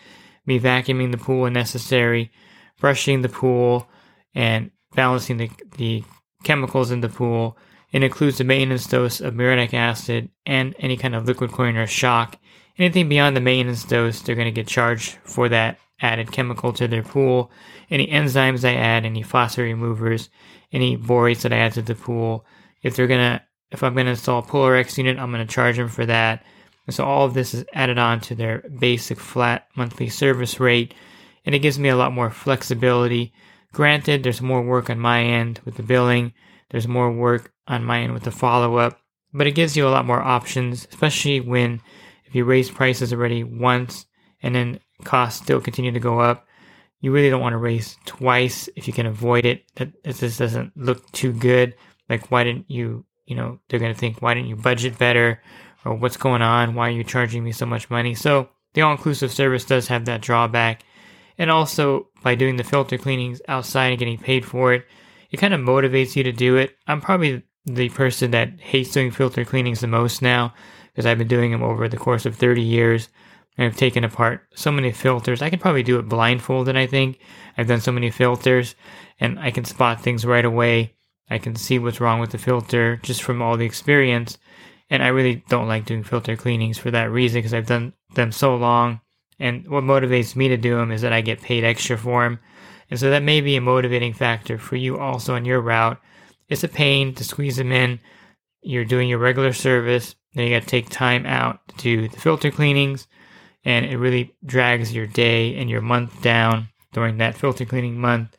me 0.46 0.60
vacuuming 0.60 1.12
the 1.12 1.18
pool 1.18 1.42
when 1.42 1.54
necessary, 1.54 2.32
brushing 2.80 3.22
the 3.22 3.30
pool, 3.30 3.88
and 4.34 4.72
balancing 4.94 5.38
the, 5.38 5.50
the 5.78 6.04
chemicals 6.44 6.92
in 6.92 7.02
the 7.02 7.10
pool, 7.10 7.58
it 7.92 8.04
includes 8.04 8.38
the 8.38 8.44
maintenance 8.44 8.86
dose 8.86 9.22
of 9.22 9.34
muriatic 9.34 9.74
acid 9.74 10.30
and 10.46 10.76
any 10.80 10.98
kind 10.98 11.16
of 11.16 11.26
liquid 11.26 11.52
chlorine 11.52 11.78
or 11.78 11.88
shock. 11.88 12.38
Anything 12.78 13.08
beyond 13.08 13.38
the 13.38 13.42
maintenance 13.42 13.86
dose, 13.86 14.22
they're 14.22 14.36
going 14.36 14.46
to 14.46 14.52
get 14.52 14.68
charged 14.68 15.18
for 15.24 15.48
that 15.48 15.80
added 16.02 16.32
chemical 16.32 16.74
to 16.74 16.88
their 16.88 17.04
pool. 17.04 17.52
Any 17.90 18.08
enzymes 18.08 18.68
I 18.68 18.76
add, 18.76 19.06
any 19.06 19.24
phosphate 19.24 19.66
removers, 19.66 20.30
any 20.72 20.98
borates 20.98 21.42
that 21.42 21.54
I 21.54 21.58
add 21.58 21.74
to 21.74 21.82
the 21.82 21.96
pool, 21.96 22.46
if 22.82 22.96
they're 22.96 23.08
to 23.08 23.42
if 23.72 23.84
I'm 23.84 23.96
to 23.96 24.06
install 24.06 24.40
a 24.40 24.44
Pool 24.44 24.70
RX 24.70 24.98
unit, 24.98 25.18
I'm 25.18 25.32
to 25.34 25.46
charge 25.46 25.78
them 25.78 25.90
for 25.90 26.06
that. 26.06 26.46
And 26.86 26.96
so 26.96 27.04
all 27.04 27.26
of 27.26 27.34
this 27.34 27.54
is 27.54 27.66
added 27.74 27.98
on 27.98 28.22
to 28.22 28.36
their 28.36 28.64
basic 28.80 29.20
flat 29.20 29.68
monthly 29.76 30.08
service 30.08 30.60
rate, 30.60 30.94
and 31.46 31.56
it 31.56 31.60
gives 31.60 31.80
me 31.80 31.90
a 31.90 31.96
lot 31.96 32.14
more 32.14 32.30
flexibility. 32.30 33.34
Granted, 33.74 34.24
there's 34.24 34.42
more 34.42 34.62
work 34.62 34.90
on 34.90 35.00
my 35.00 35.24
end 35.24 35.60
with 35.66 35.76
the 35.76 35.84
billing, 35.84 36.34
there's 36.70 36.88
more 36.88 37.12
work 37.12 37.52
on 37.68 37.84
my 37.84 38.02
end 38.02 38.14
with 38.14 38.24
the 38.24 38.32
follow 38.32 38.78
up, 38.78 39.00
but 39.34 39.48
it 39.48 39.52
gives 39.52 39.76
you 39.76 39.88
a 39.88 39.90
lot 39.90 40.06
more 40.06 40.22
options, 40.22 40.88
especially 40.90 41.42
when 41.42 41.82
if 42.26 42.36
you 42.36 42.46
raise 42.46 42.70
prices 42.70 43.12
already 43.12 43.44
once 43.44 44.06
and 44.42 44.56
then 44.56 44.80
costs 45.04 45.42
still 45.42 45.62
continue 45.62 45.92
to 45.92 46.00
go 46.00 46.20
up. 46.20 46.48
You 47.02 47.12
really 47.12 47.30
don't 47.30 47.42
want 47.42 47.54
to 47.54 47.58
raise 47.58 47.98
twice 48.06 48.70
if 48.76 48.88
you 48.88 48.94
can 48.94 49.06
avoid 49.06 49.46
it. 49.46 49.64
That 49.76 49.90
it 50.04 50.16
just 50.16 50.40
doesn't 50.40 50.72
look 50.76 51.12
too 51.12 51.34
good. 51.34 51.76
Like, 52.10 52.32
why 52.32 52.44
didn't 52.44 52.70
you, 52.70 53.06
you 53.26 53.36
know, 53.36 53.60
they're 53.68 53.80
going 53.80 53.94
to 53.94 54.00
think, 54.00 54.22
why 54.22 54.34
didn't 54.34 54.50
you 54.50 54.56
budget 54.56 54.98
better? 54.98 55.42
Or 55.84 55.94
what's 55.94 56.18
going 56.18 56.42
on? 56.42 56.74
Why 56.74 56.88
are 56.88 56.92
you 56.92 57.04
charging 57.04 57.44
me 57.44 57.52
so 57.52 57.66
much 57.66 57.90
money? 57.90 58.16
So, 58.16 58.50
the 58.74 58.82
all 58.82 58.92
inclusive 58.92 59.32
service 59.32 59.66
does 59.66 59.88
have 59.88 60.06
that 60.06 60.22
drawback. 60.22 60.84
And 61.38 61.52
also, 61.52 62.08
by 62.24 62.36
doing 62.36 62.56
the 62.56 62.64
filter 62.64 62.98
cleanings 62.98 63.42
outside 63.48 63.88
and 63.88 64.00
getting 64.00 64.18
paid 64.18 64.46
for 64.46 64.74
it, 64.74 64.86
it 65.32 65.38
kind 65.38 65.54
of 65.54 65.62
motivates 65.62 66.16
you 66.16 66.24
to 66.24 66.32
do 66.32 66.56
it. 66.58 66.76
I'm 66.88 67.02
probably 67.02 67.44
the 67.66 67.90
person 67.90 68.32
that 68.32 68.60
hates 68.60 68.92
doing 68.92 69.12
filter 69.12 69.44
cleanings 69.44 69.82
the 69.82 69.88
most 69.88 70.22
now 70.22 70.54
because 70.92 71.06
I've 71.06 71.18
been 71.18 71.28
doing 71.28 71.52
them 71.52 71.64
over 71.64 71.90
the 71.90 71.98
course 71.98 72.26
of 72.26 72.36
30 72.36 72.62
years. 72.62 73.10
I've 73.58 73.78
taken 73.78 74.04
apart 74.04 74.48
so 74.54 74.72
many 74.72 74.92
filters. 74.92 75.42
I 75.42 75.50
can 75.50 75.60
probably 75.60 75.84
do 75.84 75.98
it 75.98 76.10
blindfolded, 76.10 76.76
I 76.76 76.88
think. 76.88 77.20
I've 77.58 77.68
done 77.68 77.80
so 77.80 77.92
many 77.92 78.12
filters 78.12 78.76
and 79.20 79.40
I 79.40 79.52
can 79.52 79.64
spot 79.64 80.02
things 80.02 80.26
right 80.26 80.44
away. 80.44 80.96
I 81.30 81.38
can 81.38 81.56
see 81.56 81.80
what's 81.80 82.02
wrong 82.02 82.20
with 82.20 82.32
the 82.32 82.38
filter 82.38 82.98
just 82.98 83.24
from 83.24 83.42
all 83.42 83.56
the 83.56 83.66
experience. 83.66 84.38
And 84.90 85.02
I 85.02 85.08
really 85.08 85.44
don't 85.50 85.68
like 85.68 85.86
doing 85.86 86.04
filter 86.04 86.36
cleanings 86.36 86.78
for 86.78 86.92
that 86.92 87.12
reason 87.12 87.40
because 87.40 87.54
I've 87.54 87.66
done 87.66 87.94
them 88.14 88.32
so 88.32 88.56
long. 88.56 89.00
And 89.40 89.68
what 89.68 89.84
motivates 89.84 90.36
me 90.36 90.50
to 90.50 90.58
do 90.58 90.76
them 90.76 90.92
is 90.92 91.02
that 91.02 91.14
I 91.14 91.22
get 91.22 91.42
paid 91.42 91.64
extra 91.64 91.98
for 91.98 92.24
them. 92.24 92.40
And 92.90 93.00
so 93.00 93.10
that 93.10 93.24
may 93.24 93.42
be 93.42 93.56
a 93.56 93.62
motivating 93.62 94.14
factor 94.14 94.58
for 94.58 94.76
you 94.76 95.00
also 95.00 95.34
on 95.34 95.46
your 95.46 95.62
route. 95.62 96.00
It's 96.50 96.64
a 96.64 96.70
pain 96.70 97.16
to 97.16 97.24
squeeze 97.24 97.58
them 97.58 97.72
in. 97.72 98.00
You're 98.62 98.86
doing 98.86 99.10
your 99.10 99.20
regular 99.20 99.54
service, 99.54 100.16
then 100.34 100.46
you 100.46 100.56
got 100.56 100.64
to 100.64 100.68
take 100.68 100.90
time 100.90 101.26
out 101.26 101.60
to 101.70 101.76
do 101.78 102.08
the 102.08 102.20
filter 102.20 102.52
cleanings 102.52 103.08
and 103.66 103.86
it 103.86 103.98
really 103.98 104.34
drags 104.46 104.94
your 104.94 105.08
day 105.08 105.56
and 105.56 105.70
your 105.70 105.82
month 105.82 106.22
down 106.22 106.70
during 106.94 107.18
that 107.18 107.36
filter 107.36 107.66
cleaning 107.66 108.00
month. 108.00 108.38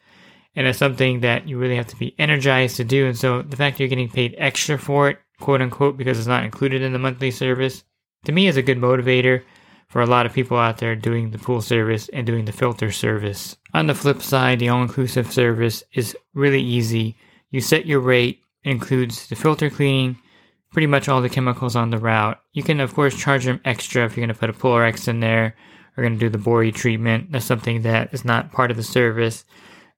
And 0.54 0.66
it's 0.66 0.78
something 0.78 1.21
that 1.21 1.47
you 1.47 1.59
really 1.59 1.76
have 1.76 1.88
to 1.88 1.97
be 1.97 2.14
energized 2.18 2.76
to 2.76 2.85
do. 2.85 3.06
And 3.06 3.18
so 3.18 3.42
the 3.42 3.56
fact 3.56 3.78
you're 3.78 3.88
getting 3.88 4.09
paid 4.09 4.35
extra 4.38 4.78
for 4.78 5.11
it, 5.11 5.18
quote 5.40 5.61
unquote, 5.61 5.99
because 5.99 6.18
it's 6.18 6.26
not 6.26 6.45
included 6.45 6.80
in 6.80 6.92
the 6.92 6.99
monthly 6.99 7.30
service, 7.30 7.85
to 8.25 8.33
me 8.33 8.47
is 8.47 8.56
a 8.56 8.62
good 8.62 8.78
motivator 8.78 9.42
for 9.88 10.00
a 10.00 10.06
lot 10.06 10.26
of 10.26 10.33
people 10.33 10.56
out 10.56 10.78
there 10.78 10.97
doing 10.97 11.30
the 11.30 11.38
pool 11.38 11.61
service 11.61 12.09
and 12.09 12.26
doing 12.26 12.45
the 12.45 12.52
filter 12.52 12.90
service. 12.90 13.56
On 13.75 13.87
the 13.87 13.95
flip 13.95 14.23
side, 14.23 14.59
the 14.59 14.68
all 14.68 14.83
inclusive 14.83 15.33
service 15.33 15.85
is 15.92 16.16
really 16.35 16.62
easy. 16.62 17.16
You 17.50 17.61
set 17.61 17.87
your 17.87 18.00
rate, 18.00 18.42
includes 18.64 19.28
the 19.28 19.37
filter 19.37 19.71
cleaning, 19.71 20.18
pretty 20.76 20.87
much 20.87 21.09
all 21.09 21.23
the 21.23 21.30
chemicals 21.30 21.75
on 21.75 21.88
the 21.88 21.97
route. 21.97 22.38
You 22.52 22.62
can, 22.62 22.80
of 22.80 22.95
course, 22.95 23.16
charge 23.16 23.47
them 23.47 23.62
extra 23.64 24.04
if 24.04 24.14
you're 24.14 24.26
going 24.26 24.35
to 24.35 24.38
put 24.38 24.50
a 24.50 24.52
Pool 24.52 24.76
RX 24.76 25.09
in 25.09 25.21
there 25.21 25.56
or 25.97 26.02
going 26.02 26.12
to 26.12 26.21
do 26.21 26.28
the 26.28 26.37
Bori 26.37 26.71
treatment. 26.71 27.33
That's 27.33 27.47
something 27.47 27.80
that 27.80 28.12
is 28.12 28.26
not 28.26 28.52
part 28.52 28.71
of 28.71 28.76
the 28.76 28.83
service. 28.83 29.47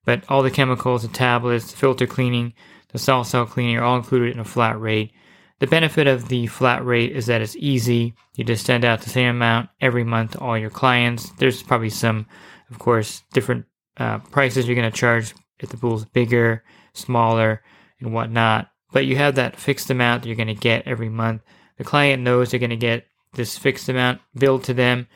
But 0.05 0.23
all 0.29 0.41
the 0.41 0.49
chemicals, 0.49 1.01
the 1.01 1.09
tablets, 1.09 1.69
the 1.69 1.75
filter 1.75 2.07
cleaning, 2.07 2.53
the 2.93 2.97
salt 2.97 3.27
cell 3.27 3.45
cleaning 3.45 3.75
are 3.75 3.83
all 3.83 3.97
included 3.97 4.31
in 4.31 4.39
a 4.39 4.45
flat 4.45 4.79
rate. 4.79 5.11
The 5.59 5.67
benefit 5.67 6.07
of 6.07 6.29
the 6.29 6.47
flat 6.47 6.85
rate 6.85 7.13
is 7.13 7.25
that 7.25 7.41
it's 7.41 7.57
easy. 7.57 8.13
You 8.37 8.45
just 8.45 8.65
send 8.65 8.85
out 8.85 9.01
the 9.01 9.09
same 9.09 9.35
amount 9.35 9.67
every 9.81 10.05
month 10.05 10.31
to 10.31 10.39
all 10.39 10.57
your 10.57 10.69
clients. 10.69 11.29
There's 11.31 11.61
probably 11.61 11.89
some, 11.89 12.25
of 12.71 12.79
course, 12.79 13.21
different 13.33 13.65
uh, 13.97 14.19
prices 14.19 14.65
you're 14.65 14.77
going 14.77 14.89
to 14.89 14.97
charge 14.97 15.35
if 15.59 15.67
the 15.67 15.75
pool's 15.75 16.05
bigger, 16.05 16.63
smaller, 16.93 17.63
and 17.99 18.13
whatnot 18.13 18.69
but 18.91 19.05
you 19.05 19.15
have 19.15 19.35
that 19.35 19.55
fixed 19.55 19.89
amount 19.89 20.23
that 20.23 20.29
you're 20.29 20.35
going 20.35 20.47
to 20.47 20.55
get 20.55 20.87
every 20.87 21.09
month. 21.09 21.41
The 21.77 21.83
client 21.83 22.23
knows 22.23 22.51
they're 22.51 22.59
going 22.59 22.69
to 22.71 22.75
get 22.75 23.05
this 23.33 23.57
fixed 23.57 23.89
amount 23.89 24.21
billed 24.35 24.63
to 24.65 24.73
them, 24.73 25.07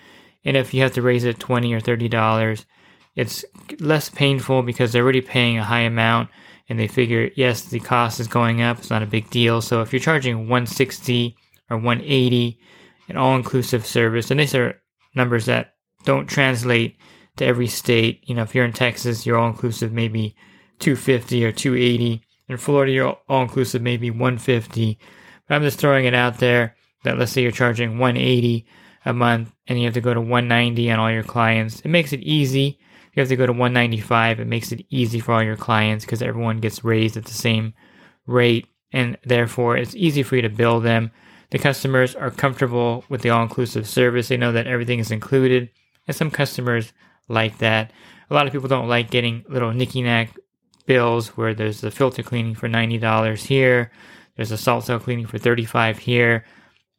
and 0.46 0.56
if 0.56 0.74
you 0.74 0.82
have 0.82 0.94
to 0.94 1.02
raise 1.02 1.24
it 1.24 1.40
twenty 1.40 1.74
or 1.74 1.80
thirty 1.80 2.08
dollars, 2.08 2.66
it's 3.16 3.44
less 3.80 4.10
painful 4.10 4.64
because 4.64 4.92
they're 4.92 5.04
already 5.04 5.22
paying 5.22 5.58
a 5.58 5.64
high 5.64 5.82
amount, 5.82 6.30
and 6.70 6.80
they 6.80 6.88
figure 6.88 7.32
yes, 7.36 7.64
the 7.64 7.80
cost 7.80 8.20
is 8.20 8.28
going 8.28 8.62
up. 8.62 8.80
It's 8.80 8.90
not 8.90 9.04
a 9.04 9.08
big 9.08 9.30
deal. 9.30 9.62
So 9.62 9.82
if 9.82 9.92
you're 9.92 10.00
charging 10.00 10.48
one 10.48 10.66
sixty 10.68 11.36
or 11.70 11.78
one 11.78 12.02
eighty, 12.02 12.60
an 13.10 13.18
all-inclusive 13.18 13.86
service, 13.86 14.32
and 14.32 14.40
these 14.40 14.56
are 14.56 14.80
numbers 15.16 15.46
that 15.46 15.74
don't 16.06 16.28
translate 16.28 16.98
to 17.38 17.46
every 17.46 17.68
state. 17.68 18.24
You 18.28 18.36
know, 18.36 18.44
if 18.44 18.54
you're 18.54 18.66
in 18.66 18.74
Texas, 18.74 19.26
your 19.26 19.38
all-inclusive 19.38 19.92
maybe 19.92 20.36
250 20.80 21.46
or 21.46 21.52
280 21.52 22.24
in 22.54 22.58
Florida, 22.60 22.92
you're 22.92 23.18
all 23.28 23.42
inclusive, 23.42 23.82
maybe 23.82 24.10
150. 24.10 24.98
But 25.48 25.56
I'm 25.56 25.64
just 25.64 25.80
throwing 25.80 26.06
it 26.06 26.14
out 26.14 26.38
there 26.38 26.76
that 27.04 27.18
let's 27.18 27.32
say 27.32 27.42
you're 27.42 27.52
charging 27.52 27.98
180 28.00 28.66
a 29.06 29.14
month 29.14 29.54
and 29.68 29.78
you 29.78 29.86
have 29.86 29.94
to 29.96 30.02
go 30.02 30.14
to 30.14 30.22
190 30.22 30.92
on 30.92 31.00
all 31.00 31.12
your 31.12 31.24
clients. 31.24 31.82
It 31.82 31.90
makes 31.90 32.14
it 32.14 32.22
easy. 32.22 32.80
You 33.14 33.22
have 33.22 33.30
to 33.30 33.36
go 33.36 33.46
to 33.46 33.52
195. 33.52 34.40
It 34.40 34.48
makes 34.48 34.72
it 34.72 34.86
easy 34.90 35.20
for 35.20 35.34
all 35.34 35.44
your 35.44 35.58
clients 35.58 36.06
because 36.06 36.22
everyone 36.22 36.60
gets 36.60 36.84
raised 36.84 37.18
at 37.18 37.26
the 37.26 37.34
same 37.34 37.74
rate. 38.26 38.68
And 38.92 39.18
therefore, 39.26 39.76
it's 39.78 39.96
easy 39.96 40.24
for 40.24 40.36
you 40.36 40.42
to 40.44 40.50
bill 40.50 40.80
them. 40.80 41.12
The 41.52 41.60
customers 41.60 42.16
are 42.16 42.32
comfortable 42.32 43.04
with 43.10 43.22
the 43.22 43.30
all 43.30 43.44
inclusive 43.44 43.88
service. 43.88 44.30
They 44.30 44.38
know 44.38 44.52
that 44.52 44.68
everything 44.68 45.00
is 45.00 45.12
included. 45.12 45.70
And 46.08 46.16
some 46.16 46.32
customers 46.32 46.94
like 47.28 47.60
that. 47.60 47.92
A 48.30 48.34
lot 48.34 48.48
of 48.48 48.54
people 48.54 48.70
don't 48.70 48.88
like 48.88 49.12
getting 49.12 49.46
little 49.48 49.72
nicky 49.72 50.02
knack 50.02 50.36
bills 50.86 51.30
where 51.38 51.54
there's 51.54 51.82
the 51.82 51.92
filter 51.92 52.24
cleaning 52.24 52.56
for 52.56 52.68
$90 52.68 53.46
here, 53.46 53.92
there's 54.36 54.52
a 54.52 54.58
salt 54.58 54.86
cell 54.86 55.00
cleaning 55.00 55.28
for 55.28 55.38
35 55.38 56.00
here. 56.00 56.46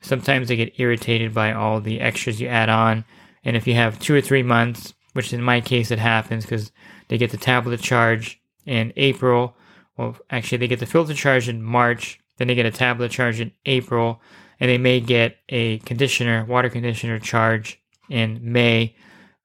Sometimes 0.01 0.49
they 0.49 0.57
get 0.57 0.79
irritated 0.79 1.35
by 1.35 1.53
all 1.53 1.81
the 1.81 2.01
extras 2.01 2.41
you 2.41 2.49
add 2.49 2.69
on. 2.69 3.05
And 3.45 3.57
if 3.57 3.67
you 3.67 3.75
have 3.75 3.99
two 3.99 4.15
or 4.15 4.21
three 4.21 4.43
months, 4.43 4.95
which 5.15 5.33
in 5.33 5.43
my 5.43 5.61
case 5.61 5.91
it 5.91 5.99
happens 5.99 6.45
because 6.45 6.73
they 7.09 7.19
get 7.19 7.31
the 7.31 7.37
tablet 7.37 7.81
charge 7.81 8.41
in 8.67 8.93
April. 8.97 9.57
Well, 9.97 10.17
actually, 10.31 10.59
they 10.59 10.69
get 10.69 10.81
the 10.81 10.87
filter 10.87 11.15
charge 11.15 11.49
in 11.49 11.63
March, 11.63 12.21
then 12.37 12.49
they 12.49 12.55
get 12.55 12.67
a 12.67 12.71
tablet 12.71 13.11
charge 13.11 13.41
in 13.41 13.53
April, 13.65 14.21
and 14.59 14.69
they 14.69 14.79
may 14.79 15.01
get 15.01 15.37
a 15.49 15.79
conditioner, 15.79 16.45
water 16.45 16.69
conditioner 16.69 17.19
charge 17.19 17.81
in 18.09 18.41
May. 18.43 18.97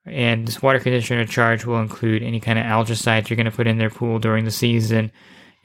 And 0.05 0.47
this 0.47 0.61
water 0.61 0.79
conditioner 0.79 1.25
charge 1.25 1.65
will 1.65 1.79
include 1.79 2.23
any 2.23 2.39
kind 2.39 2.57
of 2.57 2.65
algicides 2.65 3.29
you're 3.29 3.37
going 3.37 3.45
to 3.45 3.51
put 3.51 3.67
in 3.67 3.77
their 3.77 3.89
pool 3.89 4.19
during 4.19 4.45
the 4.45 4.51
season, 4.51 5.11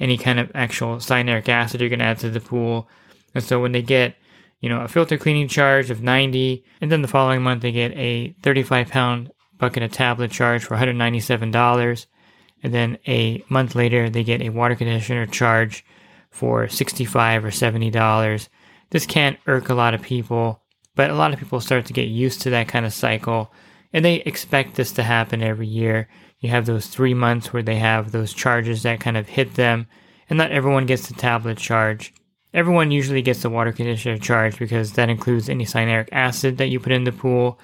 any 0.01 0.19
kind 0.19 0.39
of 0.39 0.51
actual 0.55 0.97
cyanuric 0.97 1.49
acid 1.49 1.81
you're 1.81 1.91
going 1.91 2.01
to 2.01 2.05
add 2.05 2.19
to 2.21 2.31
the 2.31 2.41
pool. 2.41 2.89
And 3.35 3.43
so 3.43 3.61
when 3.61 3.73
they 3.73 3.83
get, 3.83 4.17
you 4.61 4.69
know, 4.69 4.83
a 4.83 4.89
filter 4.89 5.17
cleaning 5.17 5.49
charge 5.49 5.91
of 5.91 6.03
90, 6.03 6.65
and 6.81 6.91
then 6.91 7.03
the 7.03 7.09
following 7.09 7.43
month 7.43 7.63
they 7.63 7.73
get 7.73 7.93
a 7.93 8.35
35 8.43 8.89
pound 8.89 9.31
bucket 9.59 9.83
of 9.83 9.93
tablet 9.93 10.31
charge 10.31 10.65
for 10.65 10.77
$197. 10.77 12.07
And 12.63 12.75
then 12.75 12.99
a 13.07 13.45
month 13.49 13.75
later 13.75 14.11
they 14.11 14.25
get 14.25 14.43
a 14.43 14.49
water 14.49 14.75
conditioner 14.75 15.27
charge 15.27 15.85
for 16.31 16.69
65 16.69 17.45
or 17.45 17.51
$70. 17.51 18.49
This 18.91 19.07
can't 19.07 19.39
irk 19.47 19.69
a 19.69 19.75
lot 19.75 19.95
of 19.95 20.03
people, 20.03 20.63
but 20.95 21.11
a 21.11 21.15
lot 21.15 21.33
of 21.33 21.39
people 21.39 21.61
start 21.61 21.87
to 21.87 21.93
get 21.93 22.09
used 22.09 22.43
to 22.43 22.51
that 22.51 22.69
kind 22.69 22.85
of 22.85 22.93
cycle 22.93 23.53
and 23.95 24.05
they 24.05 24.17
expect 24.17 24.75
this 24.75 24.91
to 24.93 25.05
happen 25.05 25.41
every 25.41 25.69
year. 25.69 26.09
You 26.41 26.51
have 26.51 26.67
those 26.67 26.89
three 26.89 27.15
months 27.15 27.53
where 27.53 27.63
they 27.63 27.77
have 27.77 28.11
those 28.11 28.35
charges 28.35 28.83
that 28.83 29.01
kind 29.01 29.17
of 29.17 29.29
hit 29.29 29.55
them, 29.55 29.87
and 30.29 30.37
not 30.37 30.51
everyone 30.51 30.85
gets 30.85 31.07
the 31.07 31.15
tablet 31.15 31.59
charge. 31.59 32.13
Everyone 32.53 32.91
usually 32.91 33.23
gets 33.23 33.43
the 33.43 33.51
water 33.51 33.73
conditioner 33.73 34.19
charge 34.19 34.59
because 34.59 34.93
that 34.95 35.09
includes 35.09 35.49
any 35.49 35.65
cyanuric 35.65 36.09
acid 36.11 36.59
that 36.59 36.69
you 36.69 36.81
put 36.81 36.93
in 36.93 37.05
the 37.05 37.13
pool, 37.13 37.61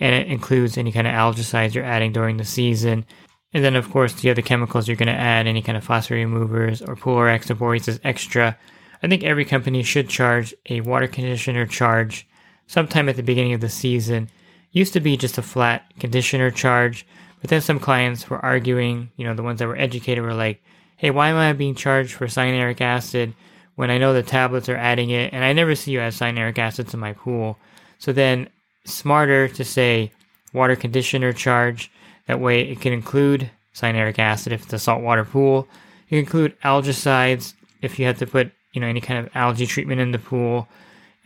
and 0.00 0.14
it 0.14 0.28
includes 0.28 0.78
any 0.78 0.92
kind 0.92 1.06
of 1.06 1.12
algicides 1.12 1.74
you're 1.74 1.84
adding 1.84 2.12
during 2.12 2.38
the 2.38 2.44
season. 2.44 3.04
And 3.52 3.62
then, 3.62 3.76
of 3.76 3.90
course, 3.90 4.14
the 4.14 4.30
other 4.30 4.42
chemicals 4.42 4.88
you're 4.88 4.96
going 4.96 5.06
to 5.06 5.12
add, 5.12 5.46
any 5.46 5.62
kind 5.62 5.76
of 5.76 5.84
phosphate 5.84 6.16
removers 6.16 6.80
or 6.80 6.96
Pool 6.96 7.20
RX 7.20 7.50
or 7.50 7.54
borates 7.54 7.86
is 7.86 8.00
extra. 8.02 8.58
I 9.02 9.08
think 9.08 9.24
every 9.24 9.44
company 9.44 9.82
should 9.82 10.08
charge 10.08 10.54
a 10.70 10.80
water 10.80 11.06
conditioner 11.06 11.66
charge 11.66 12.26
sometime 12.66 13.10
at 13.10 13.16
the 13.16 13.22
beginning 13.22 13.52
of 13.52 13.60
the 13.60 13.68
season 13.68 14.30
used 14.76 14.92
to 14.92 15.00
be 15.00 15.16
just 15.16 15.38
a 15.38 15.42
flat 15.42 15.90
conditioner 15.98 16.50
charge, 16.50 17.06
but 17.40 17.48
then 17.48 17.62
some 17.62 17.80
clients 17.80 18.28
were 18.28 18.44
arguing, 18.44 19.10
you 19.16 19.24
know, 19.24 19.34
the 19.34 19.42
ones 19.42 19.58
that 19.58 19.68
were 19.68 19.78
educated 19.78 20.22
were 20.22 20.34
like, 20.34 20.62
hey, 20.98 21.10
why 21.10 21.28
am 21.30 21.36
I 21.36 21.52
being 21.54 21.74
charged 21.74 22.12
for 22.12 22.26
cyanuric 22.26 22.82
acid 22.82 23.32
when 23.76 23.90
I 23.90 23.96
know 23.96 24.12
the 24.12 24.22
tablets 24.22 24.68
are 24.68 24.76
adding 24.76 25.10
it 25.10 25.32
and 25.32 25.42
I 25.42 25.54
never 25.54 25.74
see 25.74 25.92
you 25.92 26.00
add 26.00 26.12
cyanuric 26.12 26.58
acid 26.58 26.88
to 26.88 26.98
my 26.98 27.14
pool? 27.14 27.56
So 27.98 28.12
then, 28.12 28.50
smarter 28.84 29.48
to 29.48 29.64
say 29.64 30.12
water 30.52 30.76
conditioner 30.76 31.32
charge. 31.32 31.90
That 32.26 32.40
way, 32.40 32.60
it 32.60 32.80
can 32.82 32.92
include 32.92 33.50
cyanuric 33.74 34.18
acid 34.18 34.52
if 34.52 34.64
it's 34.64 34.72
a 34.74 34.78
saltwater 34.78 35.24
pool. 35.24 35.66
You 36.08 36.16
can 36.16 36.18
include 36.18 36.60
algicides 36.60 37.54
if 37.80 37.98
you 37.98 38.04
have 38.04 38.18
to 38.18 38.26
put 38.26 38.52
you 38.72 38.80
know, 38.80 38.86
any 38.86 39.00
kind 39.00 39.18
of 39.18 39.34
algae 39.34 39.66
treatment 39.66 40.02
in 40.02 40.12
the 40.12 40.18
pool. 40.18 40.68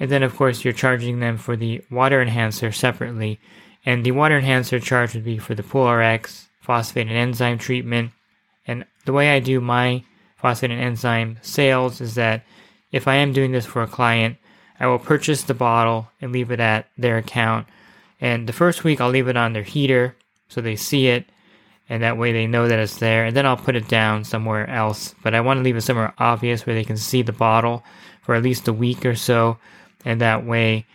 And 0.01 0.11
then, 0.11 0.23
of 0.23 0.35
course, 0.35 0.65
you're 0.65 0.73
charging 0.73 1.21
them 1.21 1.37
for 1.37 1.57
the 1.57 1.83
water 1.91 2.21
enhancer 2.21 2.73
separately. 2.73 3.39
And 3.85 4.05
the 4.05 4.13
water 4.13 4.39
enhancer 4.39 4.81
charge 4.81 5.15
would 5.15 5.25
be 5.25 5.39
for 5.39 5.55
the 5.55 5.63
Pool 5.63 5.93
RX, 5.93 6.49
phosphate 6.61 7.07
and 7.07 7.17
enzyme 7.17 7.59
treatment. 7.59 8.13
And 8.67 8.87
the 9.05 9.13
way 9.13 9.31
I 9.31 9.41
do 9.41 9.61
my 9.61 10.05
phosphate 10.37 10.71
and 10.71 10.81
enzyme 10.81 11.39
sales 11.43 12.01
is 12.01 12.15
that 12.15 12.45
if 12.91 13.07
I 13.07 13.17
am 13.17 13.33
doing 13.33 13.53
this 13.53 13.67
for 13.67 13.83
a 13.83 13.87
client, 13.87 14.39
I 14.79 14.87
will 14.87 14.99
purchase 14.99 15.43
the 15.43 15.55
bottle 15.55 16.09
and 16.21 16.33
leave 16.33 16.51
it 16.51 16.61
at 16.61 16.89
their 16.97 17.19
account. 17.19 17.67
And 18.21 18.49
the 18.49 18.53
first 18.55 18.83
week, 18.85 19.01
I'll 19.01 19.11
leave 19.11 19.29
it 19.29 19.37
on 19.37 19.53
their 19.53 19.63
heater 19.63 20.17
so 20.49 20.61
they 20.61 20.77
see 20.77 21.09
it, 21.09 21.27
and 21.89 22.03
that 22.03 22.19
way 22.19 22.33
they 22.33 22.47
know 22.47 22.69
that 22.69 22.79
it's 22.79 22.99
there. 22.99 23.27
And 23.27 23.37
then 23.37 23.47
I'll 23.47 23.57
put 23.57 23.77
it 23.77 23.89
down 23.89 24.25
somewhere 24.25 24.69
else. 24.69 25.15
But 25.23 25.35
I 25.35 25.41
want 25.41 25.59
to 25.59 25.63
leave 25.63 25.77
it 25.77 25.83
somewhere 25.83 26.15
obvious 26.19 26.67
where 26.67 26.75
they 26.75 26.85
can 26.85 26.97
see 26.97 27.23
the 27.23 27.33
bottle 27.33 27.85
for 28.23 28.35
at 28.35 28.43
least 28.43 28.69
a 28.69 28.73
week 28.73 29.07
or 29.07 29.15
so, 29.15 29.59
and 30.05 30.21
that 30.21 30.45
way 30.45 30.87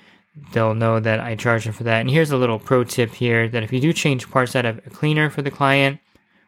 they'll 0.51 0.74
know 0.74 1.00
that 1.00 1.19
I 1.19 1.35
charge 1.35 1.63
them 1.63 1.74
for 1.74 1.83
that. 1.83 2.01
And 2.01 2.09
here's 2.09 2.31
a 2.31 2.38
little 2.38 2.59
pro 2.59 2.83
tip 2.83 3.13
here 3.13 3.47
that 3.47 3.63
if 3.63 3.71
you 3.71 3.79
do 3.79 3.93
change 3.93 4.29
parts 4.29 4.55
out 4.55 4.65
of 4.65 4.77
a 4.85 4.89
cleaner 4.89 5.29
for 5.29 5.41
the 5.41 5.51
client, 5.51 6.00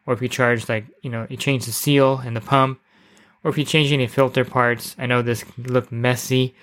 or 0.06 0.14
if 0.14 0.22
you 0.22 0.28
charge 0.28 0.68
like 0.68 0.84
you 1.02 1.10
know 1.10 1.26
you 1.28 1.36
change 1.36 1.66
the 1.66 1.72
seal 1.72 2.18
and 2.18 2.36
the 2.36 2.40
pump, 2.40 2.80
or 3.42 3.50
if 3.50 3.58
you 3.58 3.64
change 3.64 3.92
any 3.92 4.06
filter 4.06 4.44
parts, 4.44 4.94
I 4.98 5.06
know 5.06 5.22
this 5.22 5.44
can 5.44 5.64
look 5.64 5.90
messy, 5.92 6.54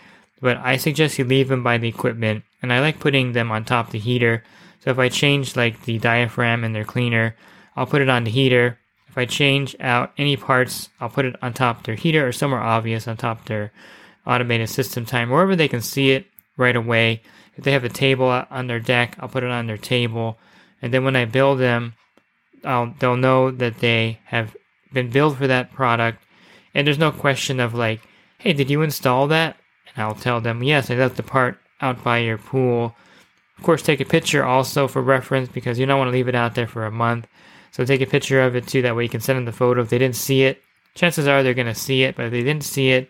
but 0.42 0.58
I 0.58 0.78
suggest 0.78 1.18
you 1.18 1.26
leave 1.26 1.48
them 1.48 1.64
by 1.64 1.78
the 1.78 1.88
equipment. 1.88 2.44
And 2.62 2.74
I 2.74 2.80
like 2.80 3.00
putting 3.00 3.34
them 3.34 3.52
on 3.52 3.64
top 3.64 3.92
the 3.92 4.00
heater. 4.00 4.44
So 4.84 4.92
if 4.92 5.00
I 5.00 5.10
change 5.10 5.56
like 5.56 5.84
the 5.84 5.98
diaphragm 6.00 6.64
and 6.64 6.76
their 6.76 6.84
cleaner, 6.84 7.36
I'll 7.76 7.86
put 7.86 8.02
it 8.02 8.10
on 8.10 8.24
the 8.24 8.32
heater. 8.32 8.78
If 9.08 9.18
I 9.18 9.26
change 9.26 9.76
out 9.80 10.12
any 10.18 10.36
parts, 10.36 10.90
I'll 11.00 11.10
put 11.10 11.26
it 11.26 11.36
on 11.42 11.54
top 11.54 11.84
their 11.84 11.96
heater 11.96 12.28
or 12.28 12.32
somewhere 12.32 12.62
obvious 12.62 13.08
on 13.08 13.18
top 13.18 13.46
their 13.46 13.72
automated 14.26 14.70
system 14.70 15.06
time, 15.06 15.30
wherever 15.30 15.56
they 15.56 15.68
can 15.68 15.82
see 15.82 16.12
it 16.12 16.26
right 16.58 16.76
away. 16.76 17.22
If 17.56 17.64
they 17.64 17.72
have 17.72 17.84
a 17.84 17.90
table 17.90 18.28
on 18.28 18.68
their 18.68 18.80
deck, 18.80 19.16
I'll 19.20 19.30
put 19.30 19.44
it 19.44 19.52
on 19.52 19.68
their 19.68 19.78
table. 19.78 20.38
And 20.82 20.94
then 20.94 21.04
when 21.04 21.16
I 21.16 21.26
build 21.26 21.60
them, 21.60 21.94
I'll, 22.64 22.94
they'll 23.00 23.18
know 23.18 23.52
that 23.52 23.80
they 23.80 24.20
have 24.26 24.56
been 24.92 25.10
billed 25.10 25.38
for 25.38 25.48
that 25.48 25.72
product. 25.72 26.24
And 26.74 26.86
there's 26.86 26.98
no 26.98 27.12
question 27.12 27.60
of 27.60 27.74
like, 27.74 28.02
hey, 28.40 28.54
did 28.54 28.70
you 28.70 28.82
install 28.82 29.28
that? 29.28 29.58
And 29.96 30.04
I'll 30.04 30.16
tell 30.16 30.42
them, 30.42 30.64
yes, 30.64 30.92
I 30.92 30.96
left 30.96 31.16
the 31.16 31.24
part 31.24 31.58
out 31.82 32.04
by 32.04 32.20
your 32.20 32.38
pool. 32.38 32.96
Of 33.58 33.64
course, 33.64 33.82
take 33.82 34.02
a 34.02 34.06
picture 34.06 34.44
also 34.44 34.88
for 34.88 35.02
reference 35.02 35.50
because 35.50 35.80
you 35.80 35.86
don't 35.86 35.98
want 35.98 36.10
to 36.10 36.14
leave 36.14 36.28
it 36.28 36.36
out 36.36 36.56
there 36.56 36.68
for 36.68 36.86
a 36.86 36.92
month. 36.92 37.28
So 37.72 37.86
take 37.86 38.02
a 38.02 38.06
picture 38.06 38.42
of 38.42 38.56
it 38.56 38.68
too. 38.68 38.82
That 38.82 38.96
way 38.96 39.04
you 39.04 39.10
can 39.10 39.22
send 39.22 39.38
them 39.38 39.46
the 39.46 39.52
photo. 39.52 39.82
If 39.82 39.90
they 39.90 39.98
didn't 39.98 40.16
see 40.16 40.44
it, 40.44 40.62
chances 40.94 41.28
are 41.28 41.44
they're 41.44 41.54
going 41.54 41.68
to 41.68 41.76
see 41.76 42.04
it. 42.04 42.16
But 42.16 42.26
if 42.26 42.32
they 42.32 42.44
didn't 42.44 42.64
see 42.64 42.92
it, 42.92 43.10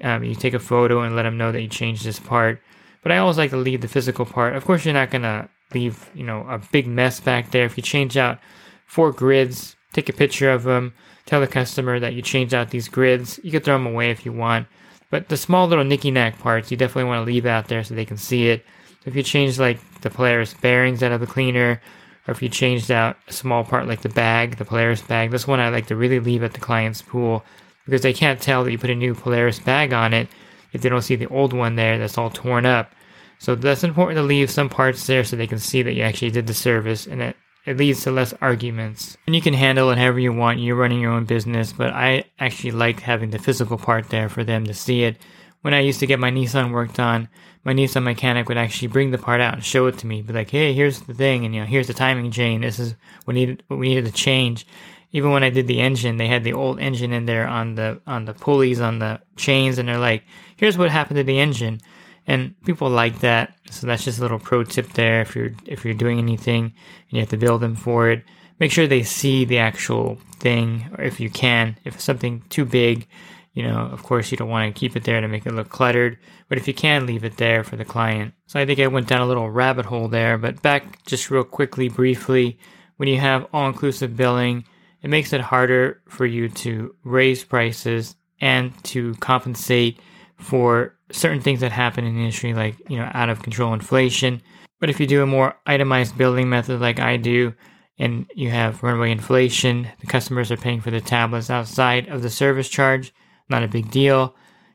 um, 0.00 0.24
you 0.24 0.34
take 0.34 0.54
a 0.54 0.58
photo 0.58 1.02
and 1.02 1.14
let 1.14 1.24
them 1.24 1.36
know 1.36 1.52
that 1.52 1.62
you 1.62 1.68
changed 1.68 2.04
this 2.04 2.18
part. 2.20 2.60
But 3.02 3.12
I 3.12 3.18
always 3.18 3.38
like 3.38 3.50
to 3.50 3.56
leave 3.56 3.80
the 3.80 3.88
physical 3.88 4.24
part. 4.24 4.56
Of 4.56 4.64
course, 4.64 4.84
you're 4.84 4.94
not 4.94 5.10
to 5.10 5.48
leave, 5.74 6.10
you 6.14 6.24
know, 6.24 6.46
a 6.48 6.58
big 6.70 6.86
mess 6.86 7.20
back 7.20 7.50
there. 7.50 7.64
If 7.64 7.76
you 7.76 7.82
change 7.82 8.16
out 8.16 8.38
four 8.86 9.12
grids, 9.12 9.76
take 9.92 10.08
a 10.08 10.12
picture 10.12 10.50
of 10.50 10.62
them, 10.62 10.94
tell 11.26 11.40
the 11.40 11.46
customer 11.46 11.98
that 11.98 12.14
you 12.14 12.22
changed 12.22 12.54
out 12.54 12.70
these 12.70 12.88
grids. 12.88 13.40
You 13.42 13.50
can 13.50 13.62
throw 13.62 13.74
them 13.74 13.86
away 13.86 14.10
if 14.10 14.24
you 14.24 14.32
want. 14.32 14.68
But 15.10 15.28
the 15.28 15.36
small 15.36 15.68
little 15.68 15.84
nicky 15.84 16.10
knack 16.10 16.38
parts, 16.38 16.70
you 16.70 16.76
definitely 16.76 17.08
want 17.08 17.20
to 17.20 17.30
leave 17.30 17.44
out 17.44 17.68
there 17.68 17.84
so 17.84 17.94
they 17.94 18.04
can 18.04 18.16
see 18.16 18.48
it. 18.48 18.64
So 19.04 19.10
if 19.10 19.16
you 19.16 19.22
change 19.22 19.58
like 19.58 19.78
the 20.00 20.10
Polaris 20.10 20.54
bearings 20.54 21.02
out 21.02 21.12
of 21.12 21.20
the 21.20 21.26
cleaner, 21.26 21.82
or 22.26 22.32
if 22.32 22.40
you 22.40 22.48
changed 22.48 22.90
out 22.90 23.16
a 23.28 23.32
small 23.32 23.64
part 23.64 23.88
like 23.88 24.02
the 24.02 24.08
bag, 24.08 24.56
the 24.56 24.64
Polaris 24.64 25.02
bag, 25.02 25.30
this 25.30 25.46
one 25.46 25.60
I 25.60 25.70
like 25.70 25.86
to 25.88 25.96
really 25.96 26.20
leave 26.20 26.42
at 26.42 26.54
the 26.54 26.60
client's 26.60 27.02
pool 27.02 27.44
because 27.84 28.02
they 28.02 28.12
can't 28.12 28.40
tell 28.40 28.64
that 28.64 28.72
you 28.72 28.78
put 28.78 28.90
a 28.90 28.94
new 28.94 29.14
Polaris 29.14 29.58
bag 29.58 29.92
on 29.92 30.12
it 30.12 30.28
if 30.72 30.82
they 30.82 30.88
don't 30.88 31.02
see 31.02 31.16
the 31.16 31.28
old 31.28 31.52
one 31.52 31.76
there 31.76 31.98
that's 31.98 32.18
all 32.18 32.30
torn 32.30 32.66
up. 32.66 32.92
So 33.38 33.54
that's 33.54 33.84
important 33.84 34.18
to 34.18 34.22
leave 34.22 34.50
some 34.50 34.68
parts 34.68 35.06
there 35.06 35.24
so 35.24 35.36
they 35.36 35.46
can 35.46 35.58
see 35.58 35.82
that 35.82 35.94
you 35.94 36.02
actually 36.02 36.30
did 36.30 36.46
the 36.46 36.54
service 36.54 37.06
and 37.06 37.20
it, 37.20 37.36
it 37.66 37.76
leads 37.76 38.02
to 38.02 38.10
less 38.10 38.32
arguments. 38.40 39.16
And 39.26 39.34
you 39.34 39.42
can 39.42 39.54
handle 39.54 39.90
it 39.90 39.98
however 39.98 40.20
you 40.20 40.32
want. 40.32 40.60
You're 40.60 40.76
running 40.76 41.00
your 41.00 41.12
own 41.12 41.24
business, 41.24 41.72
but 41.72 41.92
I 41.92 42.24
actually 42.38 42.70
like 42.70 43.00
having 43.00 43.30
the 43.30 43.38
physical 43.38 43.78
part 43.78 44.10
there 44.10 44.28
for 44.28 44.44
them 44.44 44.64
to 44.66 44.74
see 44.74 45.02
it. 45.04 45.18
When 45.62 45.74
I 45.74 45.80
used 45.80 46.00
to 46.00 46.06
get 46.06 46.18
my 46.18 46.30
Nissan 46.30 46.72
worked 46.72 46.98
on, 46.98 47.28
my 47.64 47.72
Nissan 47.72 48.02
mechanic 48.02 48.48
would 48.48 48.58
actually 48.58 48.88
bring 48.88 49.12
the 49.12 49.18
part 49.18 49.40
out 49.40 49.54
and 49.54 49.64
show 49.64 49.86
it 49.86 49.98
to 49.98 50.08
me. 50.08 50.22
Be 50.22 50.32
like, 50.32 50.50
"Hey, 50.50 50.72
here's 50.72 51.00
the 51.02 51.14
thing, 51.14 51.44
and 51.44 51.54
you 51.54 51.60
know, 51.60 51.66
here's 51.66 51.86
the 51.86 51.94
timing 51.94 52.32
chain. 52.32 52.62
This 52.62 52.80
is 52.80 52.96
what 53.24 53.34
needed 53.34 53.62
what 53.68 53.78
we 53.78 53.88
needed 53.88 54.06
to 54.06 54.12
change." 54.12 54.66
Even 55.12 55.30
when 55.30 55.44
I 55.44 55.50
did 55.50 55.66
the 55.66 55.80
engine, 55.80 56.16
they 56.16 56.26
had 56.26 56.44
the 56.44 56.54
old 56.54 56.80
engine 56.80 57.12
in 57.12 57.26
there 57.26 57.46
on 57.46 57.74
the 57.74 58.00
on 58.06 58.24
the 58.24 58.34
pulleys 58.34 58.80
on 58.80 58.98
the 58.98 59.20
chains, 59.36 59.78
and 59.78 59.88
they're 59.88 59.98
like, 59.98 60.24
"Here's 60.56 60.78
what 60.78 60.90
happened 60.90 61.18
to 61.18 61.24
the 61.24 61.38
engine." 61.38 61.80
And 62.26 62.54
people 62.64 62.88
like 62.88 63.20
that, 63.20 63.54
so 63.70 63.86
that's 63.86 64.04
just 64.04 64.18
a 64.18 64.22
little 64.22 64.38
pro 64.38 64.64
tip 64.64 64.92
there. 64.92 65.20
If 65.20 65.34
you're 65.34 65.52
if 65.66 65.84
you're 65.84 65.94
doing 65.94 66.18
anything 66.18 66.64
and 66.64 66.72
you 67.10 67.20
have 67.20 67.30
to 67.30 67.36
build 67.36 67.60
them 67.60 67.76
for 67.76 68.10
it, 68.10 68.24
make 68.58 68.72
sure 68.72 68.86
they 68.86 69.02
see 69.02 69.44
the 69.44 69.58
actual 69.58 70.18
thing, 70.38 70.88
or 70.96 71.04
if 71.04 71.20
you 71.20 71.30
can, 71.30 71.76
if 71.84 71.96
it's 71.96 72.04
something 72.04 72.42
too 72.48 72.64
big, 72.64 73.06
you 73.54 73.62
know, 73.62 73.88
of 73.92 74.02
course, 74.02 74.30
you 74.30 74.36
don't 74.36 74.48
want 74.48 74.72
to 74.72 74.78
keep 74.78 74.96
it 74.96 75.04
there 75.04 75.20
to 75.20 75.28
make 75.28 75.46
it 75.46 75.52
look 75.52 75.68
cluttered, 75.68 76.18
but 76.48 76.58
if 76.58 76.66
you 76.66 76.74
can, 76.74 77.06
leave 77.06 77.24
it 77.24 77.36
there 77.36 77.64
for 77.64 77.76
the 77.76 77.84
client. 77.84 78.34
So 78.46 78.58
I 78.58 78.64
think 78.64 78.80
I 78.80 78.86
went 78.86 79.08
down 79.08 79.20
a 79.20 79.26
little 79.26 79.50
rabbit 79.50 79.86
hole 79.86 80.08
there, 80.08 80.38
but 80.38 80.62
back 80.62 81.04
just 81.04 81.30
real 81.30 81.44
quickly, 81.44 81.88
briefly, 81.88 82.58
when 82.96 83.08
you 83.08 83.18
have 83.18 83.46
all 83.52 83.66
inclusive 83.66 84.16
billing, 84.16 84.64
it 85.02 85.10
makes 85.10 85.32
it 85.32 85.40
harder 85.40 86.02
for 86.08 86.26
you 86.26 86.48
to 86.48 86.94
raise 87.04 87.44
prices 87.44 88.16
and 88.40 88.72
to 88.84 89.14
compensate 89.14 90.00
for 90.36 90.96
certain 91.10 91.40
things 91.40 91.60
that 91.60 91.72
happen 91.72 92.04
in 92.04 92.14
the 92.14 92.20
industry, 92.20 92.54
like, 92.54 92.76
you 92.88 92.96
know, 92.96 93.10
out 93.14 93.28
of 93.28 93.42
control 93.42 93.74
inflation. 93.74 94.42
But 94.80 94.90
if 94.90 94.98
you 94.98 95.06
do 95.06 95.22
a 95.22 95.26
more 95.26 95.56
itemized 95.66 96.18
billing 96.18 96.48
method 96.48 96.80
like 96.80 96.98
I 96.98 97.16
do, 97.16 97.54
and 97.98 98.26
you 98.34 98.50
have 98.50 98.82
runaway 98.82 99.12
inflation, 99.12 99.88
the 100.00 100.06
customers 100.06 100.50
are 100.50 100.56
paying 100.56 100.80
for 100.80 100.90
the 100.90 101.00
tablets 101.00 101.50
outside 101.50 102.08
of 102.08 102.22
the 102.22 102.30
service 102.30 102.68
charge, 102.68 103.14
not 103.48 103.62
a 103.62 103.68
big 103.68 103.90
deal. 103.90 104.34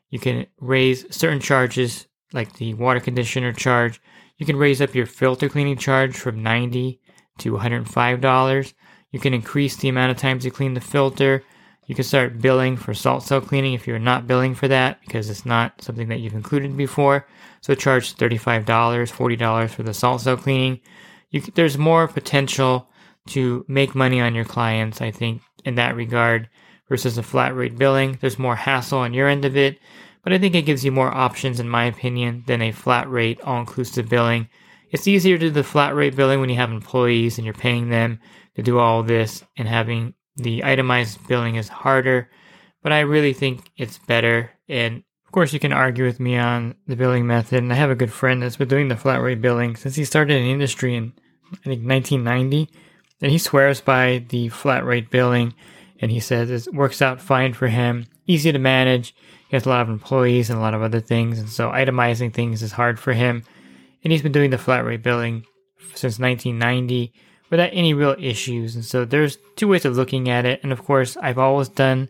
You 0.09 0.19
can 0.19 0.45
raise 0.59 1.13
certain 1.13 1.41
charges 1.41 2.07
like 2.31 2.53
the 2.53 2.73
water 2.75 2.99
conditioner 2.99 3.51
charge. 3.51 3.99
You 4.37 4.45
can 4.45 4.55
raise 4.55 4.81
up 4.81 4.95
your 4.95 5.05
filter 5.05 5.49
cleaning 5.49 5.77
charge 5.77 6.15
from 6.15 6.41
90 6.41 7.01
to 7.39 7.51
$105. 7.53 8.73
You 9.11 9.19
can 9.19 9.33
increase 9.33 9.75
the 9.75 9.89
amount 9.89 10.11
of 10.11 10.17
times 10.17 10.45
you 10.45 10.51
clean 10.51 10.73
the 10.73 10.81
filter. 10.81 11.43
You 11.85 11.95
can 11.95 12.03
start 12.03 12.41
billing 12.41 12.75
for 12.75 12.93
salt 12.93 13.23
cell 13.23 13.39
cleaning 13.39 13.73
if 13.73 13.87
you're 13.87 13.99
not 13.99 14.27
billing 14.27 14.55
for 14.55 14.67
that 14.67 14.99
because 15.01 15.29
it's 15.29 15.45
not 15.45 15.81
something 15.81 16.09
that 16.09 16.19
you've 16.19 16.33
included 16.33 16.75
before. 16.75 17.25
So 17.61 17.75
charge 17.75 18.15
$35, 18.15 18.65
$40 18.65 19.69
for 19.69 19.83
the 19.83 19.93
salt 19.93 20.21
cell 20.21 20.37
cleaning. 20.37 20.81
You, 21.31 21.41
there's 21.55 21.77
more 21.77 22.07
potential 22.07 22.89
to 23.27 23.65
make 23.67 23.95
money 23.95 24.19
on 24.19 24.35
your 24.35 24.45
clients, 24.45 25.01
I 25.01 25.11
think, 25.11 25.41
in 25.65 25.75
that 25.75 25.95
regard 25.95 26.49
versus 26.89 27.17
a 27.17 27.23
flat 27.23 27.55
rate 27.55 27.77
billing. 27.77 28.17
There's 28.19 28.39
more 28.39 28.55
hassle 28.55 28.99
on 28.99 29.13
your 29.13 29.27
end 29.27 29.45
of 29.45 29.55
it, 29.57 29.79
but 30.23 30.33
I 30.33 30.37
think 30.37 30.55
it 30.55 30.65
gives 30.65 30.83
you 30.83 30.91
more 30.91 31.13
options, 31.13 31.59
in 31.59 31.69
my 31.69 31.85
opinion, 31.85 32.43
than 32.47 32.61
a 32.61 32.71
flat 32.71 33.09
rate 33.09 33.39
all 33.41 33.59
inclusive 33.59 34.09
billing. 34.09 34.49
It's 34.89 35.07
easier 35.07 35.37
to 35.37 35.47
do 35.47 35.49
the 35.51 35.63
flat 35.63 35.95
rate 35.95 36.15
billing 36.15 36.39
when 36.39 36.49
you 36.49 36.55
have 36.55 36.71
employees 36.71 37.37
and 37.37 37.45
you're 37.45 37.53
paying 37.53 37.89
them 37.89 38.19
to 38.55 38.63
do 38.63 38.79
all 38.79 39.03
this, 39.03 39.43
and 39.57 39.67
having 39.67 40.13
the 40.35 40.63
itemized 40.63 41.27
billing 41.27 41.55
is 41.55 41.67
harder, 41.67 42.29
but 42.81 42.91
I 42.91 43.01
really 43.01 43.33
think 43.33 43.71
it's 43.75 43.97
better. 43.97 44.51
And 44.69 45.03
of 45.25 45.31
course, 45.31 45.53
you 45.53 45.59
can 45.59 45.73
argue 45.73 46.05
with 46.05 46.19
me 46.19 46.37
on 46.37 46.75
the 46.87 46.95
billing 46.95 47.27
method. 47.27 47.59
And 47.59 47.71
I 47.71 47.75
have 47.75 47.89
a 47.89 47.95
good 47.95 48.11
friend 48.13 48.41
that's 48.41 48.55
been 48.55 48.67
doing 48.67 48.87
the 48.87 48.95
flat 48.95 49.21
rate 49.21 49.41
billing 49.41 49.75
since 49.75 49.95
he 49.95 50.05
started 50.05 50.37
in 50.37 50.43
the 50.43 50.51
industry 50.51 50.95
in, 50.95 51.13
I 51.51 51.55
think, 51.57 51.85
1990. 51.85 52.69
And 53.21 53.31
he 53.31 53.37
swears 53.37 53.81
by 53.81 54.25
the 54.29 54.49
flat 54.49 54.85
rate 54.85 55.09
billing 55.09 55.53
and 55.99 56.11
he 56.11 56.19
says 56.19 56.49
it 56.49 56.73
works 56.73 57.01
out 57.01 57.21
fine 57.21 57.53
for 57.53 57.67
him. 57.67 58.05
Easy 58.27 58.51
to 58.51 58.59
manage. 58.59 59.15
He 59.49 59.55
has 59.55 59.65
a 59.65 59.69
lot 59.69 59.81
of 59.81 59.89
employees 59.89 60.49
and 60.49 60.59
a 60.59 60.61
lot 60.61 60.73
of 60.73 60.81
other 60.81 60.99
things, 60.99 61.39
and 61.39 61.49
so 61.49 61.71
itemizing 61.71 62.33
things 62.33 62.61
is 62.61 62.73
hard 62.73 62.99
for 62.99 63.13
him. 63.13 63.43
And 64.03 64.11
he's 64.11 64.21
been 64.21 64.31
doing 64.31 64.51
the 64.51 64.57
flat 64.57 64.85
rate 64.85 65.03
billing 65.03 65.45
since 65.93 66.19
1990 66.19 67.13
without 67.49 67.69
any 67.73 67.93
real 67.93 68.15
issues. 68.19 68.75
And 68.75 68.85
so 68.85 69.05
there's 69.05 69.37
two 69.55 69.67
ways 69.67 69.85
of 69.85 69.95
looking 69.95 70.29
at 70.29 70.45
it. 70.45 70.61
And 70.63 70.71
of 70.71 70.83
course, 70.83 71.17
I've 71.17 71.37
always 71.37 71.69
done 71.69 72.09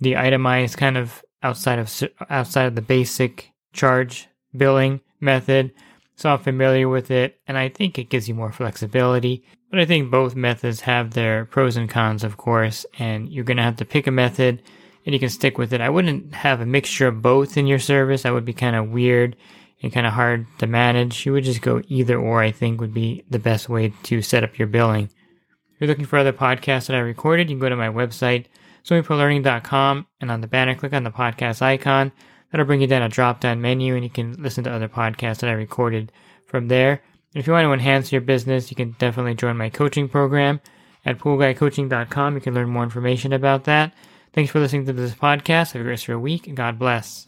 the 0.00 0.16
itemized 0.16 0.76
kind 0.76 0.96
of 0.96 1.24
outside 1.42 1.78
of 1.78 2.02
outside 2.30 2.66
of 2.66 2.74
the 2.74 2.82
basic 2.82 3.52
charge 3.72 4.28
billing 4.56 5.00
method. 5.20 5.72
So 6.16 6.30
I'm 6.30 6.38
familiar 6.38 6.88
with 6.88 7.10
it, 7.10 7.40
and 7.48 7.58
I 7.58 7.68
think 7.68 7.98
it 7.98 8.08
gives 8.08 8.28
you 8.28 8.34
more 8.36 8.52
flexibility. 8.52 9.44
But 9.70 9.80
I 9.80 9.84
think 9.84 10.12
both 10.12 10.36
methods 10.36 10.80
have 10.82 11.10
their 11.10 11.44
pros 11.46 11.76
and 11.76 11.90
cons, 11.90 12.22
of 12.22 12.36
course, 12.36 12.86
and 12.98 13.28
you're 13.28 13.44
going 13.44 13.56
to 13.56 13.64
have 13.64 13.76
to 13.76 13.84
pick 13.84 14.06
a 14.06 14.12
method 14.12 14.62
and 15.04 15.12
you 15.12 15.20
can 15.20 15.28
stick 15.28 15.58
with 15.58 15.72
it. 15.72 15.80
I 15.80 15.90
wouldn't 15.90 16.34
have 16.34 16.60
a 16.60 16.66
mixture 16.66 17.08
of 17.08 17.20
both 17.20 17.56
in 17.56 17.66
your 17.66 17.78
service. 17.78 18.22
That 18.22 18.32
would 18.32 18.44
be 18.44 18.52
kind 18.52 18.76
of 18.76 18.90
weird 18.90 19.36
and 19.84 19.92
kind 19.92 20.06
of 20.06 20.14
hard 20.14 20.46
to 20.58 20.66
manage. 20.66 21.26
You 21.26 21.32
would 21.32 21.44
just 21.44 21.60
go 21.60 21.82
either 21.88 22.18
or, 22.18 22.40
I 22.42 22.50
think, 22.50 22.80
would 22.80 22.94
be 22.94 23.22
the 23.28 23.38
best 23.38 23.68
way 23.68 23.92
to 24.04 24.22
set 24.22 24.42
up 24.42 24.58
your 24.58 24.66
billing. 24.66 25.04
If 25.04 25.80
you're 25.80 25.88
looking 25.88 26.06
for 26.06 26.18
other 26.18 26.32
podcasts 26.32 26.86
that 26.86 26.96
I 26.96 27.00
recorded, 27.00 27.50
you 27.50 27.56
can 27.56 27.60
go 27.60 27.68
to 27.68 27.76
my 27.76 27.88
website, 27.88 28.46
swimmingpoollearning.com, 28.84 30.06
and 30.22 30.30
on 30.30 30.40
the 30.40 30.46
banner, 30.46 30.74
click 30.74 30.94
on 30.94 31.04
the 31.04 31.10
podcast 31.10 31.60
icon. 31.60 32.12
That'll 32.50 32.66
bring 32.66 32.80
you 32.80 32.86
down 32.86 33.02
a 33.02 33.08
drop 33.10 33.40
down 33.40 33.60
menu, 33.60 33.94
and 33.94 34.02
you 34.02 34.10
can 34.10 34.42
listen 34.42 34.64
to 34.64 34.72
other 34.72 34.88
podcasts 34.88 35.40
that 35.40 35.50
I 35.50 35.54
recorded 35.54 36.10
from 36.46 36.68
there. 36.68 37.02
And 37.34 37.40
if 37.40 37.46
you 37.46 37.52
want 37.52 37.66
to 37.66 37.72
enhance 37.72 38.10
your 38.10 38.22
business, 38.22 38.70
you 38.70 38.76
can 38.76 38.96
definitely 38.98 39.34
join 39.34 39.58
my 39.58 39.68
coaching 39.68 40.08
program 40.08 40.60
at 41.04 41.18
poolguycoaching.com. 41.18 42.34
You 42.34 42.40
can 42.40 42.54
learn 42.54 42.70
more 42.70 42.84
information 42.84 43.34
about 43.34 43.64
that. 43.64 43.92
Thanks 44.32 44.50
for 44.50 44.60
listening 44.60 44.86
to 44.86 44.94
this 44.94 45.14
podcast. 45.14 45.72
Have 45.72 45.82
a 45.82 45.84
great 45.84 45.90
rest 45.90 46.04
of 46.04 46.08
your 46.08 46.20
week, 46.20 46.46
and 46.46 46.56
God 46.56 46.78
bless. 46.78 47.24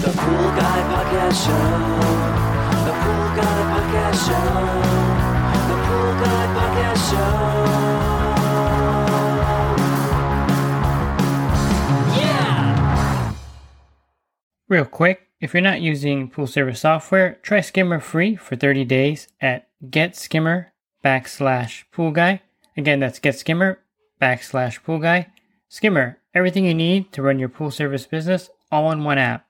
The 0.00 0.12
Pool 0.12 0.48
Guy 0.56 0.80
Podcast 0.88 1.44
Show. 1.44 1.66
The 2.86 2.94
Pool 3.02 3.26
Guy 3.36 3.58
Podcast 3.70 4.18
Show. 4.26 4.48
The 5.68 5.76
Pool 5.84 6.12
Guy 6.24 6.44
Podcast 6.56 7.02
Show. 7.10 7.34
Yeah! 12.18 13.34
Real 14.70 14.86
quick, 14.86 15.28
if 15.38 15.52
you're 15.52 15.60
not 15.60 15.82
using 15.82 16.30
pool 16.30 16.46
service 16.46 16.80
software, 16.80 17.38
try 17.42 17.60
Skimmer 17.60 18.00
free 18.00 18.36
for 18.36 18.56
30 18.56 18.86
days 18.86 19.28
at 19.38 19.68
getskimmer 19.84 20.68
backslash 21.04 21.84
pool 21.92 22.10
guy. 22.10 22.40
Again, 22.74 23.00
that's 23.00 23.20
getskimmer 23.20 23.76
backslash 24.18 24.82
pool 24.82 24.98
guy. 24.98 25.26
Skimmer, 25.68 26.16
everything 26.34 26.64
you 26.64 26.72
need 26.72 27.12
to 27.12 27.20
run 27.20 27.38
your 27.38 27.50
pool 27.50 27.70
service 27.70 28.06
business 28.06 28.48
all 28.72 28.90
in 28.92 29.04
one 29.04 29.18
app. 29.18 29.46